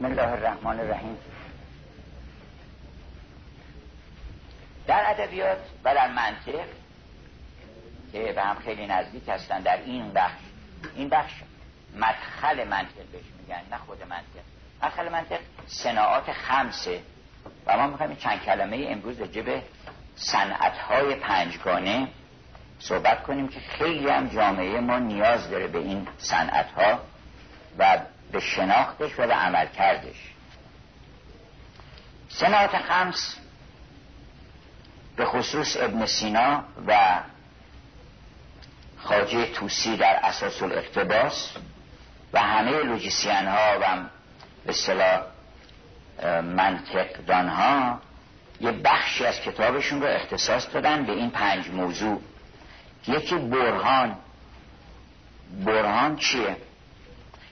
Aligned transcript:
بسم 0.00 0.08
الله 0.08 0.32
الرحمن 0.32 0.80
الرحیم. 0.80 1.16
در 4.86 5.10
ادبیات 5.10 5.58
و 5.84 5.94
در 5.94 6.08
منطق 6.08 6.64
که 8.12 8.32
به 8.32 8.42
هم 8.42 8.56
خیلی 8.58 8.86
نزدیک 8.86 9.28
هستن 9.28 9.60
در 9.60 9.76
این 9.76 10.12
بخش 10.12 10.40
این 10.94 11.08
بخش 11.08 11.32
مدخل 11.96 12.68
منطق 12.68 13.04
بهش 13.12 13.24
میگن 13.40 13.62
نه 13.70 13.76
خود 13.86 14.02
منطق. 14.02 14.44
مدخل 14.82 15.08
منطق 15.08 15.40
صناعات 15.66 16.32
خمسه 16.32 17.00
و 17.66 17.76
ما 17.76 17.86
می‌خوایم 17.86 18.16
چند 18.16 18.42
کلمه 18.42 18.86
امروز 18.90 19.22
جب 19.22 19.62
صنعت 20.16 20.78
های 20.78 21.14
پنجگانه 21.14 22.08
صحبت 22.78 23.22
کنیم 23.22 23.48
که 23.48 23.60
خیلی 23.60 24.08
هم 24.08 24.28
جامعه 24.28 24.80
ما 24.80 24.98
نیاز 24.98 25.50
داره 25.50 25.66
به 25.66 25.78
این 25.78 26.08
صنعت 26.18 26.72
ها 26.72 27.00
و 27.78 27.98
به 28.32 28.40
شناختش 28.40 29.12
و 29.18 29.26
به 29.26 29.34
عمل 29.34 29.66
کردش. 29.66 30.30
صناعت 32.28 32.78
خمس 32.78 33.36
به 35.16 35.24
خصوص 35.24 35.76
ابن 35.80 36.06
سینا 36.06 36.64
و 36.86 37.20
خاجه 38.98 39.46
توسی 39.46 39.96
در 39.96 40.20
اساس 40.22 40.62
الاقتباس 40.62 41.52
و 42.32 42.40
همه 42.40 42.70
لوجیسین 42.70 43.46
ها 43.46 43.78
و 43.80 44.02
به 44.66 44.72
صلاح 44.72 45.22
منطقدان 46.42 47.48
ها 47.48 48.00
یه 48.60 48.72
بخشی 48.72 49.26
از 49.26 49.40
کتابشون 49.40 50.02
رو 50.02 50.08
اختصاص 50.08 50.74
دادن 50.74 51.06
به 51.06 51.12
این 51.12 51.30
پنج 51.30 51.68
موضوع. 51.68 52.20
یکی 53.08 53.34
برهان. 53.34 54.16
برهان 55.64 56.16
چیه؟ 56.16 56.56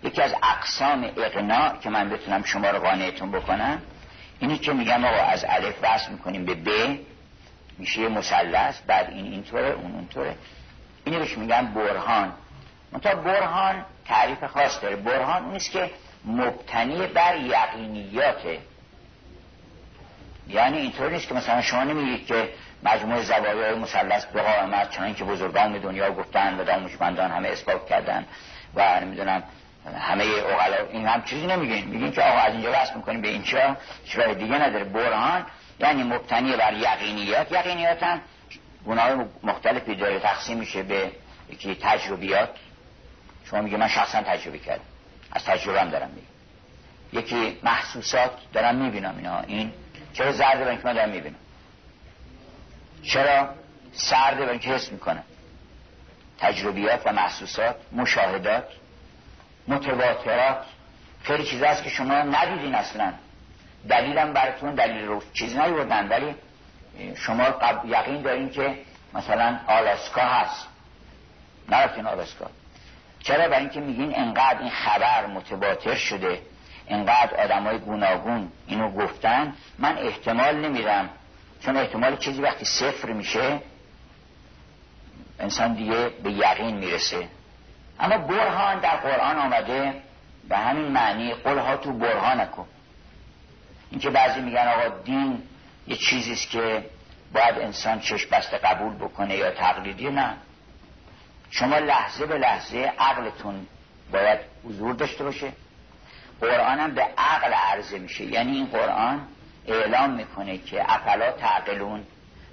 یکی 0.02 0.22
از 0.22 0.34
اقسام 0.42 1.10
اقناع 1.16 1.76
که 1.76 1.90
من 1.90 2.10
بتونم 2.10 2.42
شما 2.42 2.70
رو 2.70 2.78
قانعتون 2.78 3.30
بکنم 3.30 3.82
اینی 4.40 4.58
که 4.58 4.72
میگم 4.72 5.04
آقا 5.04 5.22
از 5.22 5.44
الف 5.48 5.74
وصل 5.82 6.12
می‌کنیم 6.12 6.44
به 6.44 6.54
ب 6.54 6.98
میشه 7.78 8.08
مثلث 8.08 8.80
بعد 8.86 9.10
این 9.10 9.24
اینطوره 9.32 9.70
اون 9.70 9.92
اونطوره. 9.92 10.34
اینو 11.04 11.18
بهش 11.18 11.38
میگن 11.38 11.66
برهان. 11.66 12.32
منتها 12.92 13.14
برهان 13.14 13.84
تعریف 14.04 14.44
خاص 14.44 14.82
داره. 14.82 14.96
برهان 14.96 15.44
اونیست 15.44 15.70
که 15.70 15.90
مبتنی 16.24 17.06
بر 17.06 17.36
یقینیاته 17.36 18.58
یعنی 20.48 20.78
اینطور 20.78 21.10
نیست 21.10 21.28
که 21.28 21.34
مثلا 21.34 21.62
شما 21.62 21.84
نمیگید 21.84 22.26
که 22.26 22.48
مجموع 22.82 23.22
زوایای 23.22 23.74
مثلث 23.74 24.24
به 24.24 24.42
قائمت 24.42 24.90
چنان 24.90 25.14
که 25.14 25.24
بزرگان 25.24 25.78
دنیا 25.78 26.12
گفتن 26.12 26.60
و 26.60 26.64
دانشمندان 26.64 27.30
همه 27.30 27.48
اثبات 27.48 27.86
کردن 27.86 28.26
و 28.74 29.00
نمی‌دونم 29.00 29.42
همه 29.94 30.24
اوغلا 30.24 30.76
این 30.90 31.06
هم 31.06 31.22
چیزی 31.22 31.46
نمیگین 31.46 31.84
میگین 31.84 32.12
که 32.12 32.22
آقا 32.22 32.38
از 32.38 32.52
اینجا 32.52 32.72
وصل 32.72 32.94
می‌کنیم 32.94 33.20
به 33.20 33.28
اینجا 33.28 33.76
چرا 34.04 34.34
دیگه 34.34 34.54
نداره. 34.54 34.84
برهان 34.84 35.46
یعنی 35.80 36.02
مبتنی 36.02 36.56
بر 36.56 36.72
یقینیات. 36.72 37.52
یقینیات 37.52 38.02
هم 38.02 38.20
گناه 38.86 39.24
مختلفی 39.42 39.94
داره. 39.94 40.20
تقسیم 40.20 40.58
میشه 40.58 40.82
به 40.82 41.12
یکی 41.50 41.78
تجربیات. 41.82 42.50
شما 43.44 43.60
میگه 43.60 43.76
من 43.76 43.88
شخصا 43.88 44.22
تجربه 44.22 44.58
کردم. 44.58 44.84
از 45.32 45.44
تجربه 45.44 45.80
هم 45.80 45.90
دارم 45.90 46.10
میگم. 46.10 46.28
یکی 47.12 47.58
محسوسات 47.62 48.30
دارم 48.52 48.74
می‌بینم 48.74 49.14
اینا. 49.16 49.40
این 49.40 49.72
چرا 50.12 50.32
زرده 50.32 50.64
برای 50.64 50.78
من 50.84 50.92
دارم 50.92 51.08
می‌بینم؟ 51.08 51.36
چرا 53.02 53.48
سرده 53.92 54.46
برای 54.46 54.58
که 54.58 54.70
حس 54.70 54.92
می‌کنم 54.92 55.22
تجربیات 56.38 57.02
و 57.04 57.12
محسوسات 57.12 57.76
مشاهدات. 57.92 58.64
متواترات. 59.68 60.64
خیلی 61.22 61.44
چیز 61.44 61.62
هست 61.62 61.84
که 61.84 61.90
شما 61.90 62.14
ندیدین 62.14 62.74
اصلا. 62.74 63.12
دلیلم 63.88 64.32
براتون 64.32 64.74
دلیل 64.74 65.04
رو 65.04 65.22
چیز 65.32 65.56
نیوردن 65.56 66.08
ولی 66.08 66.34
شما 67.14 67.44
یقین 67.84 68.22
دارین 68.22 68.50
که 68.50 68.74
مثلا 69.14 69.58
آلاسکا 69.66 70.20
هست. 70.20 70.66
نرفتین 71.68 72.06
آلاسکا. 72.06 72.46
چرا؟ 73.22 73.48
برای 73.48 73.60
اینکه 73.60 73.80
میگین 73.80 74.16
انقدر 74.16 74.58
این 74.60 74.70
خبر 74.70 75.26
متواتر 75.26 75.94
شده 75.94 76.42
انقدر 76.88 77.44
آدم 77.44 77.62
های 77.62 77.78
گوناگون 77.78 78.52
اینو 78.66 78.90
گفتن 78.90 79.54
من 79.78 79.98
احتمال 79.98 80.56
نمیرم 80.56 81.10
چون 81.60 81.76
احتمال 81.76 82.16
چیزی 82.16 82.42
وقتی 82.42 82.64
صفر 82.64 83.12
میشه 83.12 83.60
انسان 85.40 85.74
دیگه 85.74 86.08
به 86.22 86.32
یقین 86.32 86.76
می‌رسه. 86.76 87.28
اما 88.00 88.18
برهان 88.18 88.80
در 88.80 88.96
قرآن 88.96 89.38
آمده. 89.38 90.02
به 90.48 90.56
همین 90.56 90.88
معنی 90.88 91.34
قلها 91.34 91.76
تو 91.76 91.92
برهان 91.92 92.40
نکن. 92.40 92.66
این 93.90 94.00
که 94.00 94.10
بعضی 94.10 94.40
میگن 94.40 94.68
آقا 94.68 94.88
دین 95.04 95.42
یه 95.86 95.96
چیزیست 95.96 96.50
که 96.50 96.84
باید 97.32 97.58
انسان 97.58 98.00
چشم 98.00 98.30
بسته 98.30 98.58
قبول 98.58 98.94
بکنه 98.94 99.36
یا 99.36 99.50
تقلیدی. 99.50 100.10
نه. 100.10 100.34
شما 101.50 101.78
لحظه 101.78 102.26
به 102.26 102.38
لحظه 102.38 102.92
عقلتون 102.98 103.66
باید 104.12 104.38
حضور 104.64 104.94
داشته 104.94 105.24
باشه. 105.24 105.52
قرآن 106.40 106.78
هم 106.78 106.94
به 106.94 107.02
عقل 107.18 107.52
عرضه 107.52 107.98
میشه. 107.98 108.24
یعنی 108.24 108.52
این 108.52 108.66
قرآن 108.66 109.26
اعلام 109.66 110.10
می‌کنه 110.10 110.58
که 110.58 110.92
افلا 110.92 111.32
تعقلون. 111.32 112.04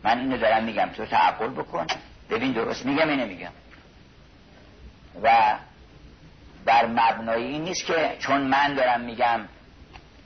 من 0.03 0.19
اینو 0.19 0.37
دارم 0.37 0.63
میگم. 0.63 0.89
تو 0.89 1.05
تعقل 1.05 1.47
بکن. 1.47 1.87
ببین 2.29 2.51
درست 2.51 2.85
میگم 2.85 3.09
اینو 3.09 3.25
میگم 3.25 3.51
و 5.23 5.55
بر 6.65 6.85
مبنای 6.85 7.43
این 7.43 7.63
نیست 7.63 7.85
که 7.85 8.15
چون 8.19 8.41
من 8.41 8.73
دارم 8.73 9.01
میگم 9.01 9.39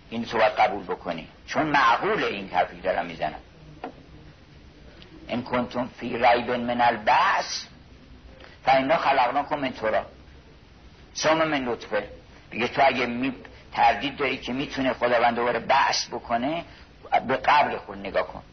این 0.09 0.25
تو 0.25 0.37
باید 0.37 0.53
قبول 0.53 0.83
بکنی. 0.83 1.27
چون 1.47 1.63
معقول 1.63 2.23
این 2.23 2.49
حرفی 2.49 2.81
دارم 2.81 3.05
می‌زنم. 3.05 3.39
این 5.27 5.43
کنتون 5.43 5.87
فی 5.87 6.17
ریب 6.17 6.51
من 6.51 6.81
البعث 6.81 7.65
فاینا 8.65 8.97
خلقناکم 8.97 9.59
من 9.59 9.71
تورا 9.73 10.05
ثم 11.15 11.47
من 11.47 11.65
لطفه. 11.65 12.09
بگه 12.51 12.67
تو 12.67 12.81
اگه 12.85 13.05
می 13.05 13.35
تردید 13.73 14.17
داری 14.17 14.37
که 14.37 14.53
می‌تونه 14.53 14.93
خداوند 14.93 15.35
دوباره 15.35 15.59
بحث 15.59 16.07
بکنه 16.07 16.65
به 17.27 17.37
قبل 17.37 17.77
خود 17.77 17.97
نگاه 17.97 18.27
کن. 18.27 18.43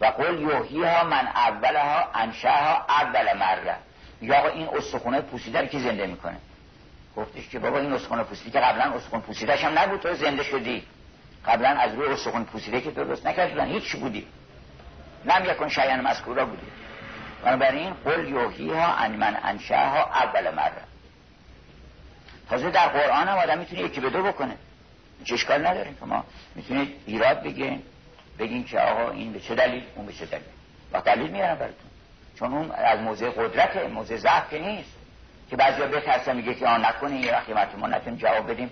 و 0.00 0.06
قول 0.06 0.40
یوهی 0.40 0.84
ها 0.84 1.04
من 1.04 1.26
اولها 1.26 2.10
انشاها 2.14 2.86
اول 2.88 3.38
مره. 3.38 3.76
یا 4.22 4.38
آقا 4.38 4.48
این 4.48 4.68
استخونه 4.68 5.20
پوسیده 5.20 5.60
رو 5.60 5.66
که 5.66 5.78
زنده 5.78 6.06
می‌کنه؟ 6.06 6.36
گفتش 7.16 7.48
که 7.48 7.58
بابا 7.58 7.78
این 7.78 7.92
استخونه 7.92 8.22
پوسیده 8.22 8.50
که 8.50 8.58
قبلا 8.58 8.84
استخون 8.84 9.20
پوسیدهش 9.20 9.64
هم 9.64 9.78
نبود 9.78 10.00
تو 10.00 10.14
زنده 10.14 10.42
شدی. 10.42 10.82
قبلا 11.46 11.68
از 11.68 11.94
روی 11.94 12.06
استخون 12.06 12.44
پوسیده 12.44 12.80
که 12.80 12.90
درست 12.90 13.26
نکردن 13.26 13.66
هیچ 13.66 13.96
بودی. 13.96 14.26
لم 15.24 15.44
یکن 15.44 15.68
شیئا 15.68 15.96
مذکورا 15.96 16.46
بودی. 16.46 16.66
بنابراین 17.44 17.92
قل 18.04 18.28
یوهی 18.28 18.70
ها 18.70 18.94
ان 18.94 19.16
من 19.16 19.36
ها 19.70 20.04
اول 20.04 20.54
مره 20.54 20.82
تازه 22.50 22.70
در 22.70 22.88
قرآن 22.88 23.28
هم 23.28 23.38
آدم 23.38 23.58
می‌تونه 23.58 23.82
یکی 23.82 24.00
به 24.00 24.10
دو 24.10 24.22
بکنه. 24.22 24.56
چه 25.24 25.34
اشکال 25.34 25.66
نداره. 25.66 25.94
که 26.00 26.06
ما 26.06 26.24
می‌تونید 26.54 26.94
ایراد 27.06 27.42
بگین 27.42 27.82
بگین 28.38 28.64
که 28.64 28.80
آقا 28.80 29.10
این 29.10 29.32
به 29.32 29.40
چه 29.40 29.54
دلیل 29.54 29.82
اون 29.94 30.06
به 30.06 30.12
چه 30.12 30.26
دلیل. 30.26 30.44
و 30.92 31.00
دلیل 31.00 31.30
میارم 31.30 31.54
براتون. 31.54 31.89
چون 32.40 32.54
اون 32.54 32.70
از 32.70 33.00
موضع 33.00 33.30
قدرت 33.30 33.76
موضع 33.76 34.16
ضعف 34.16 34.50
که 34.50 34.58
نیست. 34.58 34.92
که 35.50 35.56
بعضیا 35.56 35.86
بترسن 35.86 36.36
میگه 36.36 36.54
که 36.54 36.66
آن 36.66 36.84
نکنه 36.84 37.20
یه 37.20 37.32
وقتی 37.54 37.76
ما 37.76 37.86
نتونیم 37.86 38.18
جواب 38.18 38.50
بدیم 38.50 38.70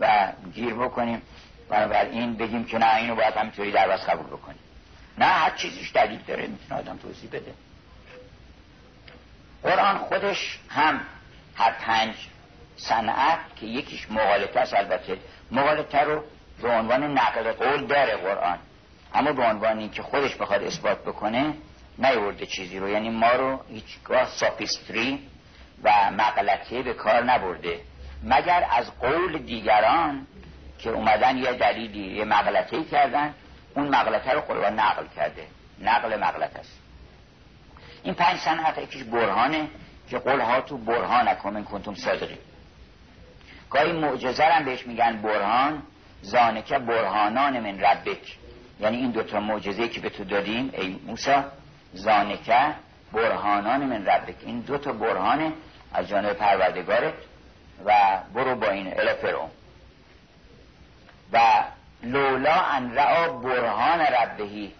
و 0.00 0.32
گیر 0.54 0.74
بکنیم. 0.74 1.22
این 2.12 2.36
بگیم 2.36 2.64
که 2.64 2.78
نه 2.78 2.96
اینو 2.96 3.14
باید 3.14 3.34
همینطوری 3.34 3.72
در 3.72 3.96
قبول 3.96 4.26
بکنیم. 4.26 4.58
نه 5.18 5.24
هر 5.24 5.50
چیزیش 5.50 5.92
دلیل 5.92 6.18
داره 6.26 6.46
می‌تونه 6.46 6.80
آدم 6.80 6.96
توضیح 6.96 7.30
بده. 7.30 7.54
قرآن 9.62 9.98
خودش 9.98 10.58
هم 10.68 11.00
هر 11.54 11.70
پنج 11.70 12.14
صنعت 12.76 13.38
که 13.56 13.66
یکیش 13.66 14.10
مغالطه 14.10 14.60
است 14.60 14.74
البته 14.74 15.18
مغالطه 15.50 16.00
رو 16.00 16.24
به 16.62 16.68
عنوان 16.68 17.18
نقل 17.18 17.52
قول 17.52 17.86
داره 17.86 18.16
قرآن. 18.16 18.58
اما 19.14 19.32
به 19.32 19.42
عنوان 19.42 19.90
که 19.90 20.02
خودش 20.02 20.34
بخواد 20.34 20.62
اثبات 20.62 20.98
بکنه 20.98 21.54
نیورده 21.98 22.46
چیزی 22.46 22.78
رو. 22.78 22.88
یعنی 22.88 23.10
ما 23.10 23.32
رو 23.32 23.60
هیچگاه 23.68 24.24
ساپیستری 24.24 25.28
و 25.82 26.10
مغلطه 26.10 26.82
به 26.82 26.94
کار 26.94 27.24
نبرده. 27.24 27.80
مگر 28.24 28.66
از 28.70 28.98
قول 28.98 29.38
دیگران 29.38 30.26
که 30.78 30.90
اومدن 30.90 31.36
یه 31.36 31.52
دلیلی 31.52 32.16
یه 32.16 32.24
مغلطه 32.24 32.84
کردن 32.84 33.34
اون 33.74 33.88
مغلطه 33.88 34.32
رو 34.32 34.40
قرآن 34.40 34.80
نقل 34.80 35.06
کرده. 35.16 35.46
نقل 35.80 36.16
مغلط 36.20 36.56
است. 36.56 36.78
این 38.02 38.14
پنج 38.14 38.38
صنعت 38.38 38.78
یکیش 38.78 39.02
برهانه 39.02 39.68
که 40.10 40.18
قول 40.18 40.40
ها 40.40 40.60
تو 40.60 40.78
برهان 40.78 41.36
من 41.44 41.64
کنتم 41.64 41.94
صادقی. 41.94 42.38
گاهی 43.70 43.92
معجزه 43.92 44.44
هم 44.44 44.64
بهش 44.64 44.86
میگن 44.86 45.22
برهان. 45.22 45.82
زانکه 46.22 46.78
برهانان 46.78 47.60
من 47.60 47.80
ربک. 47.80 48.36
یعنی 48.80 48.96
این 48.96 49.10
دوتا 49.10 49.40
معجزه 49.40 49.88
که 49.88 50.00
به 50.00 50.10
تو 50.10 50.24
دادیم 50.24 50.70
ای 50.72 50.96
موسا 51.06 51.44
زانکه 51.92 52.74
برهانان 53.12 53.86
من 53.86 54.06
ربک. 54.06 54.34
این 54.40 54.60
دوتا 54.60 54.92
برهانه 54.92 55.52
از 55.92 56.08
جانب 56.08 56.32
پروردگارت 56.32 57.14
و 57.84 58.18
برو 58.34 58.54
با 58.54 58.70
این 58.70 59.00
الافرون 59.00 59.50
و 61.32 61.40
لولا 62.02 62.54
ان 62.54 62.94
رعا 62.94 63.28
برهان 63.28 64.00
ربهی. 64.00 64.72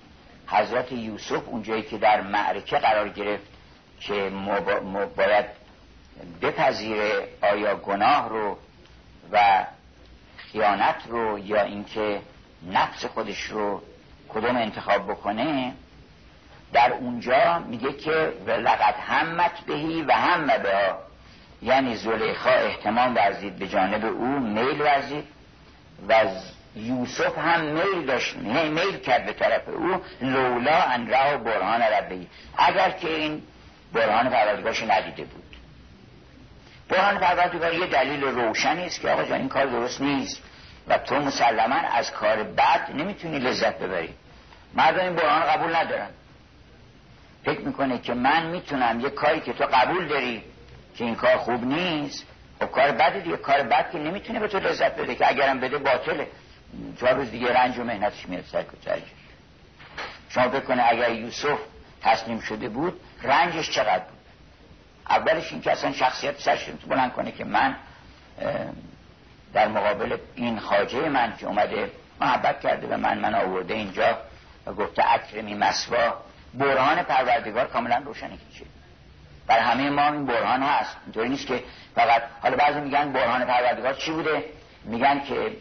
حضرت 0.46 0.92
یوسف 0.92 1.48
اونجایی 1.48 1.82
که 1.82 1.98
در 1.98 2.20
معرکه 2.20 2.78
قرار 2.78 3.08
گرفت 3.08 3.46
که 4.00 4.32
باید 5.16 5.44
بپذیره 6.42 7.28
آیا 7.42 7.76
گناه 7.76 8.28
رو 8.28 8.58
و 9.32 9.66
خیانت 10.36 10.96
رو 11.08 11.38
یا 11.38 11.62
اینکه 11.62 12.20
نفس 12.72 13.04
خودش 13.04 13.42
رو 13.42 13.82
کدوم 14.28 14.56
انتخاب 14.56 15.10
بکنه 15.10 15.72
در 16.72 16.92
اونجا 16.92 17.58
میگه 17.58 17.92
که 17.92 18.32
لقد 18.46 18.94
همت 18.94 19.60
بهی 19.66 20.02
و 20.02 20.12
هم 20.12 20.46
به 20.46 20.94
یعنی 21.62 21.96
زلیخا 21.96 22.50
احتمام 22.50 23.14
ورزید 23.14 23.58
به 23.58 23.68
جانب 23.68 24.04
او 24.04 24.38
میل 24.38 24.80
ورزید. 24.80 25.24
و 26.08 26.14
یوسف 26.76 27.38
هم 27.38 27.60
میل 27.60 28.06
داشت 28.06 28.36
میل 28.36 28.96
کرد 28.96 29.26
به 29.26 29.32
طرف 29.32 29.68
او. 29.68 30.02
لولا 30.20 30.82
ان 30.82 31.08
را 31.08 31.38
برهان 31.38 31.82
ربی. 31.82 32.28
اگر 32.56 32.90
که 32.90 33.08
این 33.08 33.42
برهان 33.92 34.30
پروردگارش 34.30 34.82
ندیده 34.82 35.24
بود. 35.24 35.56
برهان 36.88 37.18
پروردگار 37.18 37.74
یه 37.74 37.86
دلیل 37.86 38.24
روشنی 38.24 38.86
است 38.86 39.00
که 39.00 39.10
آقا 39.10 39.24
جان 39.24 39.38
این 39.38 39.48
کار 39.48 39.66
درست 39.66 40.00
نیست. 40.00 40.42
و 40.88 40.98
تو 40.98 41.14
مسلما 41.14 41.74
از 41.74 42.12
کار 42.12 42.42
بد 42.42 42.90
نمی‌تونی 42.94 43.38
لذت 43.38 43.78
ببری. 43.78 44.14
مردم 44.74 45.00
این 45.00 45.14
برهان 45.14 45.42
قبول 45.42 45.76
ندارن. 45.76 46.08
فکر 47.44 47.60
می‌کنه 47.60 47.98
که 47.98 48.14
من 48.14 48.46
می‌تونم 48.46 49.00
یه 49.00 49.10
کاری 49.10 49.40
که 49.40 49.52
تو 49.52 49.64
قبول 49.64 50.08
داری 50.08 50.42
که 50.96 51.04
این 51.04 51.14
کار 51.14 51.36
خوب 51.36 51.64
نیست 51.64 52.26
و 52.60 52.66
خب 52.66 52.72
کار 52.72 52.90
بد 52.90 53.22
دیگه 53.22 53.36
کار 53.36 53.62
بد 53.62 53.90
که 53.90 53.98
نمی‌تونه 53.98 54.40
به 54.40 54.48
تو 54.48 54.58
لذت 54.58 54.96
بده 54.96 55.14
که 55.14 55.28
اگرم 55.28 55.60
بده 55.60 55.78
باطله. 55.78 56.26
چهار 57.00 57.12
روز 57.12 57.30
دیگه 57.30 57.52
رنج 57.52 57.78
و 57.78 57.84
مهنتش 57.84 58.28
میاد 58.28 58.44
سر 58.52 58.64
شما 60.28 60.48
بکنه 60.48 60.84
اگر 60.88 61.12
یوسف 61.12 61.58
تسلیم 62.02 62.40
شده 62.40 62.68
بود 62.68 63.00
رنجش 63.22 63.70
چقدر 63.70 63.98
بود؟ 64.04 64.18
اولش 65.10 65.52
این 65.52 65.60
که 65.60 65.72
اصلا 65.72 65.92
شخصیت 65.92 66.40
سرش 66.40 66.64
تو 66.64 66.88
بلند 66.88 67.12
کنه 67.12 67.32
که 67.32 67.44
من 67.44 67.76
در 69.52 69.68
مقابل 69.68 70.16
این 70.34 70.58
خاجه 70.58 71.08
من 71.08 71.36
که 71.36 71.46
اومده 71.46 71.90
محبت 72.20 72.60
کرده 72.60 72.86
و 72.86 72.96
من 72.96 73.18
من 73.18 73.34
آورده 73.34 73.74
اینجا 73.74 74.18
و 74.66 74.72
گفته 74.72 75.12
اکرمی 75.12 75.54
مسوا 75.54 76.16
برهان 76.54 77.02
پروردگار 77.02 77.66
کاملا 77.66 78.02
روشنه 78.04 78.36
که 78.36 78.64
بر 79.46 79.58
همه 79.58 79.90
ما 79.90 80.12
این 80.12 80.26
برهان 80.26 80.62
هست. 80.62 80.96
اینطوری 81.04 81.28
نیست 81.28 81.46
که 81.46 81.62
فقط 81.94 82.22
حالا 82.42 82.56
بعضی 82.56 82.80
میگن 82.80 83.12
برهان 83.12 83.44
پروردگار 83.44 83.94
چی 83.94 84.10
بوده؟ 84.10 84.44
میگن 84.84 85.20
که 85.20 85.56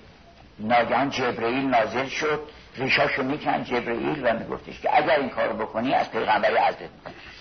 ناگهان 0.60 1.10
جبرئیل 1.10 1.66
نازل 1.66 2.07
شد. 2.07 2.39
ریشاشو 2.78 3.24
میکن 3.24 3.63
جبرئیل 3.63 4.22
و 4.24 4.34
میگفتش 4.34 4.80
که 4.80 4.98
اگر 4.98 5.19
این 5.19 5.30
کارو 5.30 5.57
بکنی 5.57 5.94
از 5.94 6.12
پیغمبری 6.12 6.56
عزت 6.56 6.89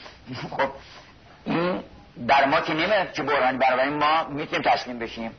خب 0.57 0.71
این 1.45 1.81
بر 2.17 2.45
ما 2.45 2.61
که 2.61 2.75
نمیاد 2.75 3.13
که 3.13 3.23
برهان 3.23 3.59
برای 3.59 3.89
ما 3.89 4.25
می‌تونیم 4.29 4.63
تسلیم 4.63 4.99
بشیم. 4.99 5.31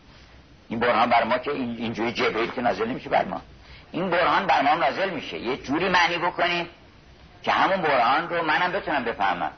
این 0.69 0.79
برهان 0.79 1.09
بر 1.09 1.23
ما 1.23 1.37
که 1.37 1.51
اینجوری 1.51 2.11
جبرئیل 2.11 2.51
که 2.51 2.61
نازل 2.61 2.87
نمیشه 2.87 3.09
بر 3.09 3.25
ما. 3.25 3.41
این 3.91 4.09
برهان 4.09 4.45
بر 4.45 4.61
ما 4.61 4.75
نازل 4.75 5.09
میشه. 5.09 5.37
یه 5.37 5.57
جوری 5.57 5.89
معنی 5.89 6.17
بکنیم 6.17 6.69
که 7.43 7.51
همون 7.51 7.81
برهان 7.81 8.29
رو 8.29 8.45
منم 8.45 8.71
بتونم 8.71 9.03
بفهمم. 9.03 9.51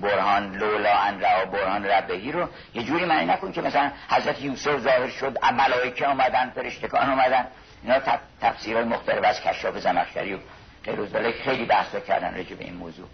برهان 0.00 0.56
لولا 0.56 0.98
ان 0.98 1.20
را 1.20 1.44
برهان 1.44 1.84
ربهی 1.84 2.32
رو 2.32 2.48
یه 2.74 2.82
جوری 2.82 3.04
معنی 3.04 3.26
نکن 3.26 3.52
که 3.52 3.62
مثلا 3.62 3.90
حضرت 4.10 4.42
یوسف 4.42 4.78
ظاهر 4.78 5.08
شد 5.08 5.38
ملائکه 5.44 6.06
آمدن 6.06 6.50
فرشتگان 6.54 7.10
اومدن. 7.10 7.46
اینا 7.82 8.00
تفسیرهای 8.40 8.84
مختلف 8.84 9.24
از 9.24 9.40
کشاف 9.40 9.78
زمخشری 9.78 10.34
و 10.34 10.38
غیر 10.84 11.32
خیلی 11.44 11.64
بحث 11.64 11.96
کردن 12.08 12.34
راجع 12.36 12.54
به 12.54 12.64
این 12.64 12.74
موضوع 12.74 13.06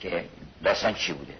که 0.00 0.24
داستان 0.64 0.94
چی 0.94 1.12
بوده. 1.12 1.34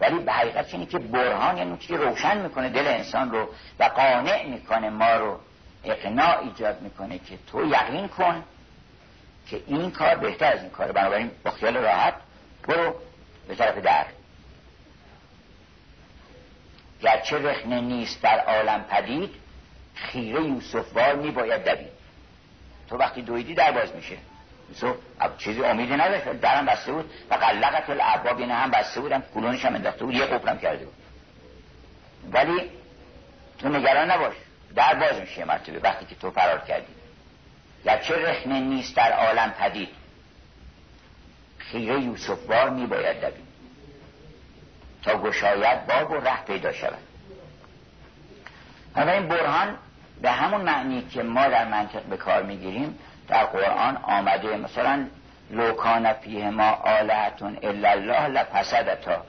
ولی 0.00 0.18
به 0.18 0.32
حقیقت 0.32 0.74
اینه 0.74 0.86
که 0.86 0.98
برهان 0.98 1.58
یعنی 1.58 1.76
چیزی 1.76 1.96
روشن 1.96 2.38
می‌کنه 2.38 2.68
دل 2.68 2.86
انسان 2.86 3.30
رو 3.30 3.48
و 3.78 3.84
قانع 3.84 4.46
می‌کنه 4.46 4.90
ما 4.90 5.14
رو 5.14 5.40
اقناع 5.84 6.38
ایجاد 6.38 6.80
می‌کنه 6.80 7.18
که 7.18 7.38
تو 7.52 7.66
یقین 7.66 8.08
کن 8.08 8.44
که 9.46 9.62
این 9.66 9.90
کار 9.90 10.14
بهتر 10.14 10.52
از 10.52 10.60
این 10.60 10.70
کار 10.70 10.92
بنابراین 10.92 11.30
با 11.44 11.50
خیال 11.50 11.76
راحت 11.76 12.14
برو 12.68 12.94
به 13.48 13.54
طرف 13.54 13.78
در. 13.78 14.06
گرچه 17.00 17.38
رخنه 17.38 17.80
نیست 17.80 18.22
در 18.22 18.38
عالم 18.38 18.84
پدید 18.84 19.34
خیره 19.94 20.42
یوسفوار 20.42 21.14
می 21.14 21.30
باید 21.30 21.64
دوید. 21.64 21.92
تو 22.88 22.96
وقتی 22.96 23.22
دویدی 23.22 23.54
در 23.54 23.72
باز 23.72 23.94
میشه. 23.94 24.16
یوسف 24.68 24.96
چیزی 25.38 25.64
امیدی 25.64 25.94
نداشت 25.94 26.24
درم 26.24 26.66
بسته 26.66 26.92
بود. 26.92 27.10
و 27.30 27.34
قلقت 27.34 27.90
العباب 27.90 28.38
اینه 28.38 28.54
هم 28.54 28.70
بسته 28.70 29.00
بودم 29.00 29.22
کلونش 29.34 29.64
هم 29.64 29.74
انداخته 29.74 30.04
بود 30.04 30.14
یه 30.14 30.24
قفلم 30.24 30.58
کرده 30.58 30.84
بود. 30.84 30.94
ولی 32.32 32.70
تو 33.58 33.68
نگران 33.68 34.10
نباش 34.10 34.34
در 34.74 34.94
باز 34.94 35.20
میشه 35.20 35.44
مرتبه. 35.44 35.78
وقتی 35.78 36.06
که 36.06 36.14
تو 36.14 36.30
فرار 36.30 36.58
کردی. 36.58 37.01
گرچه 37.84 38.14
رخنه 38.14 38.60
نیست 38.60 38.96
در 38.96 39.12
عالم 39.12 39.50
پدید؟ 39.50 39.88
خیره 41.58 42.00
یوسفوار 42.00 42.70
می 42.70 42.86
باید 42.86 43.20
دوید. 43.20 43.52
تا 45.02 45.18
گشاید 45.18 45.86
باب 45.86 46.10
و 46.10 46.14
ره 46.14 46.44
پیدا 46.44 46.72
شود. 46.72 46.98
این 48.96 49.28
برهان 49.28 49.76
به 50.22 50.30
همون 50.30 50.60
معنی 50.60 51.02
که 51.02 51.22
ما 51.22 51.48
در 51.48 51.68
منطق 51.68 52.02
به 52.02 52.16
کار 52.16 52.42
می‌گیریم 52.42 52.98
در 53.28 53.44
قرآن 53.44 53.96
آمده 53.96 54.56
مثلا 54.56 55.06
لوکان 55.50 56.12
فیه 56.12 56.50
ما 56.50 56.70
آلهتون 56.70 57.58
الا 57.62 57.90
الله 57.90 58.28
لپسدتا 58.28 59.22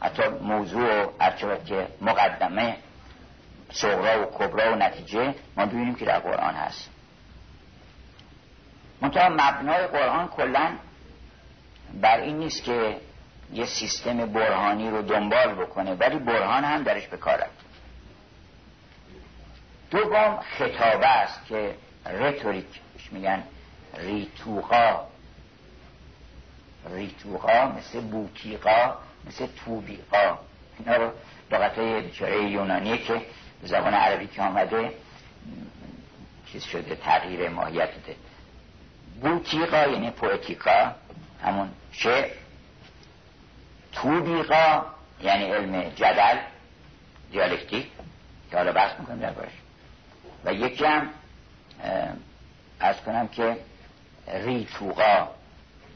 حتی 0.00 0.22
موضوع 0.28 1.04
و 1.20 1.56
که 1.66 1.86
مقدمه 2.00 2.76
صغرا 3.72 4.22
و 4.22 4.30
کبرا 4.38 4.72
و 4.72 4.74
نتیجه 4.74 5.34
ما 5.56 5.66
ببینیم 5.66 5.94
که 5.94 6.04
در 6.04 6.18
قرآن 6.18 6.54
هست. 6.54 6.91
منتها 9.02 9.28
مبنای 9.28 9.86
قرآن 9.86 10.28
کلا 10.28 10.76
بر 12.00 12.20
این 12.20 12.38
نیست 12.38 12.64
که 12.64 12.96
یه 13.52 13.66
سیستم 13.66 14.26
برهانی 14.26 14.90
رو 14.90 15.02
دنبال 15.02 15.54
بکنه 15.54 15.94
ولی 15.94 16.18
برهان 16.18 16.64
هم 16.64 16.82
درش 16.82 17.06
به 17.06 17.16
کار 17.16 17.34
رفت 17.34 17.62
دوم 19.90 20.38
خطابه 20.58 21.06
است 21.06 21.46
که 21.46 21.74
رتوریک 22.06 22.66
میگن 23.12 23.42
ریتوقا. 23.94 25.00
ریتوقا 26.90 27.66
مثل 27.66 28.00
بوتیقا 28.00 28.94
مثل 29.26 29.46
توبیقا. 29.64 30.38
اینا 30.78 30.96
رو 30.96 31.10
لغت 31.50 31.78
بیچاره 31.78 32.44
یونانیه 32.44 32.98
که 32.98 33.22
زبان 33.62 33.94
عربی 33.94 34.26
که 34.26 34.42
آمده 34.42 34.92
چیز 36.52 36.64
شده 36.64 36.96
تغییر 36.96 37.48
ماهیت 37.48 37.90
ده. 38.06 38.16
بوتیقا 39.22 39.86
یعنی 39.86 40.10
پویتیکا 40.10 40.94
همون 41.44 41.68
شعر 41.92 42.30
توبیقا 43.92 44.82
یعنی 45.22 45.44
علم 45.44 45.88
جدل 45.88 46.36
دیالکتیک. 47.32 47.86
که 48.50 48.56
حالا 48.56 48.72
بحث 48.72 49.00
می‌کنم 49.00 49.18
در 49.18 49.30
باش 49.30 49.52
و 50.44 50.52
یکی 50.52 50.84
هم 50.84 51.10
از 52.80 52.96
کنم 53.00 53.28
که 53.28 53.56
ریتوقا 54.28 55.28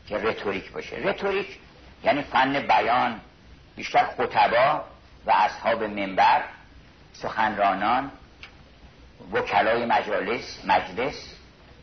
که 0.08 0.18
رتوریک 0.18 0.72
باشه. 0.72 0.96
رتوریک 0.96 1.58
یعنی 2.04 2.22
فن 2.22 2.66
بیان 2.66 3.20
بیشتر 3.76 4.04
خطبا 4.04 4.84
و 5.26 5.30
اصحاب 5.30 5.82
منبر 5.82 6.42
سخنرانان 7.12 8.10
وکلای 9.32 9.86
مجالس 9.86 10.64
مجلس. 10.64 11.35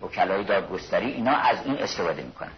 وکلای 0.03 0.43
دادگستری 0.43 1.11
اینا 1.11 1.35
از 1.35 1.57
این 1.65 1.77
استفاده 1.77 2.21
می‌کنن. 2.23 2.51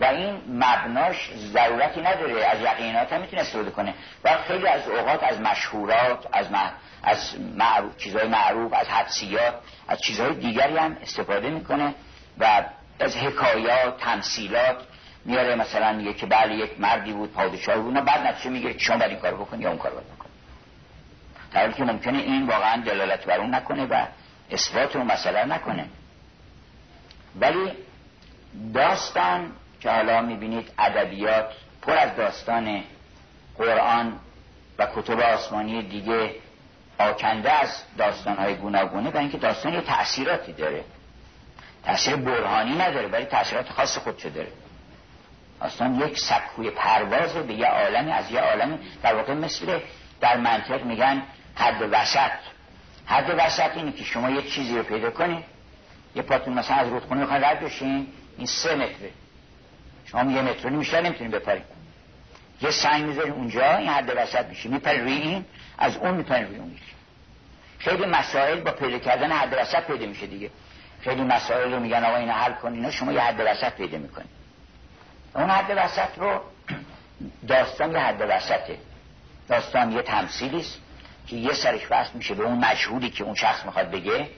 و 0.00 0.04
این 0.04 0.40
مبناش 0.48 1.30
ضرورتی 1.36 2.00
نداره 2.00 2.46
از 2.46 2.60
یقینات 2.60 3.12
هم 3.12 3.20
می‌تونه 3.20 3.42
استفاده 3.42 3.70
کنه. 3.70 3.94
و 4.24 4.38
خیلی 4.48 4.66
از 4.66 4.88
اوقات 4.88 5.22
از 5.22 5.40
مشهورات 5.40 6.26
از, 6.32 6.46
از 7.02 7.40
معروف... 7.56 7.96
چیزهای 7.96 8.28
معروف 8.28 8.72
از 8.72 8.88
حدسیات 8.88 9.54
از 9.88 10.00
چیزهای 10.00 10.34
دیگری 10.34 10.76
هم 10.76 10.96
استفاده 11.02 11.50
می‌کنه. 11.50 11.94
و 12.38 12.64
از 13.00 13.16
حکایات 13.16 14.00
تمثیلات 14.00 14.76
میاره. 15.24 15.54
مثلا 15.54 15.92
میگه 15.92 16.12
که 16.12 16.26
بله 16.26 16.54
یک 16.54 16.80
مردی 16.80 17.12
بود 17.12 17.32
پادشاه 17.32 17.78
بود. 17.78 17.94
بعد 17.94 18.26
نتیجه 18.26 18.50
میگه 18.50 18.72
که 18.72 18.78
شما 18.78 18.96
باید 18.96 19.10
این 19.10 19.20
کار 19.20 19.34
بکن 19.34 19.60
یا 19.60 19.68
اون 19.68 19.78
کار 19.78 19.92
باید 19.92 20.06
بکن 20.06 20.28
در 21.52 21.72
که 21.72 21.84
ممکنه 21.84 22.18
این 22.18 22.46
واقعا 22.46 22.82
دلالت 22.82 23.24
بر 23.24 23.38
اون 23.38 23.54
نکنه 23.54 23.86
و 23.86 24.06
اثبات 24.50 24.96
اون 24.96 25.06
مسئله 25.12 25.44
نکنه. 25.44 25.86
ولی 27.40 27.72
داستان 28.74 29.52
که 29.80 29.90
حالا 29.90 30.22
می‌بینید 30.22 30.70
ادبیات 30.78 31.46
پر 31.82 31.92
از 31.92 32.16
داستان 32.16 32.84
قرآن 33.58 34.20
و 34.78 34.86
کتب 34.96 35.20
آسمانی 35.20 35.82
دیگه 35.82 36.34
آکنده 36.98 37.52
از 37.52 37.82
داستانهای 37.98 38.54
گوناگونه 38.54 39.10
و 39.10 39.16
اینکه 39.16 39.38
داستان 39.38 39.74
یه 39.74 39.80
تأثیراتی 39.80 40.52
داره. 40.52 40.84
تأثیر 41.84 42.16
برهانی 42.16 42.74
نداره 42.74 43.08
ولی 43.08 43.24
تأثیرات 43.24 43.68
خاص 43.70 43.98
خودشو 43.98 44.28
داره. 44.28 44.52
داستان 45.60 45.94
یک 45.94 46.18
سکوی 46.18 46.70
پرواز 46.70 47.32
به 47.32 47.54
یه 47.54 47.66
عالمی 47.66 48.12
از 48.12 48.30
یه 48.30 48.40
عالمی 48.40 48.78
در 49.02 49.14
واقع 49.14 49.34
مثل 49.34 49.80
در 50.20 50.36
منطق 50.36 50.84
میگن 50.84 51.22
حد 51.54 51.88
وسط. 51.92 52.30
حد 53.06 53.34
وسط 53.38 53.76
اینه 53.76 53.92
که 53.92 54.04
شما 54.04 54.30
یه 54.30 54.42
چیزی 54.42 54.76
رو 54.76 54.82
پیدا 54.82 55.10
کنید 55.10 55.44
یه 56.14 56.22
پاتون 56.22 56.54
مثلا 56.54 56.76
از 56.76 56.88
رودخونه 56.88 57.20
می‌خوان 57.20 57.44
رد 57.44 57.60
بشین 57.60 58.06
این 58.38 58.46
سه 58.46 58.74
متره. 58.74 59.10
شما 60.04 60.32
یه 60.32 60.42
متر 60.42 60.68
میشه 60.68 61.00
نمی‌تونید 61.00 61.32
بپرید 61.32 61.64
یه 62.62 62.70
سنگ 62.70 63.04
می‌ذاریم 63.04 63.32
اونجا 63.32 63.76
این 63.76 63.88
حد 63.88 64.12
وسط 64.16 64.46
میشه. 64.46 64.68
میپر 64.68 64.96
روی 64.96 65.12
این 65.12 65.44
از 65.78 65.96
اون 65.96 66.14
میپر 66.14 66.40
روی 66.40 66.56
اون 66.56 66.76
خیلی 67.78 68.06
مسائل 68.06 68.60
با 68.60 68.70
پیدا 68.70 68.98
کردن 68.98 69.32
حد 69.32 69.56
وسط 69.60 69.86
پیدا 69.86 70.06
میشه 70.06 70.26
دیگه. 70.26 70.50
خیلی 71.00 71.22
مسائل 71.22 71.72
رو 71.72 71.80
میگن 71.80 72.04
آقا 72.04 72.16
اینو 72.16 72.32
حل 72.32 72.52
کن 72.52 72.72
اینا 72.72 72.90
شما 72.90 73.12
یه 73.12 73.20
حد 73.20 73.40
وسط 73.46 73.72
پیدا 73.72 73.98
می‌کنید 73.98 74.30
اون 75.34 75.50
حد 75.50 75.74
وسط 75.76 76.18
رو 76.18 76.40
داستان 77.48 77.92
یه 77.92 77.98
حد 77.98 78.26
وسطه. 78.28 78.78
داستان 79.48 79.92
یه 79.92 80.02
تمثیلی 80.02 80.60
است 80.60 80.78
که 81.26 81.36
یه 81.36 81.52
سرش 81.52 81.80
وصل 81.90 82.10
میشه 82.14 82.34
به 82.34 82.44
اون 82.44 82.58
مشهوری 82.58 83.10
که 83.10 83.24
اون 83.24 83.34
شخص 83.34 83.64
می‌خواد 83.64 83.90
بگه. 83.90 84.28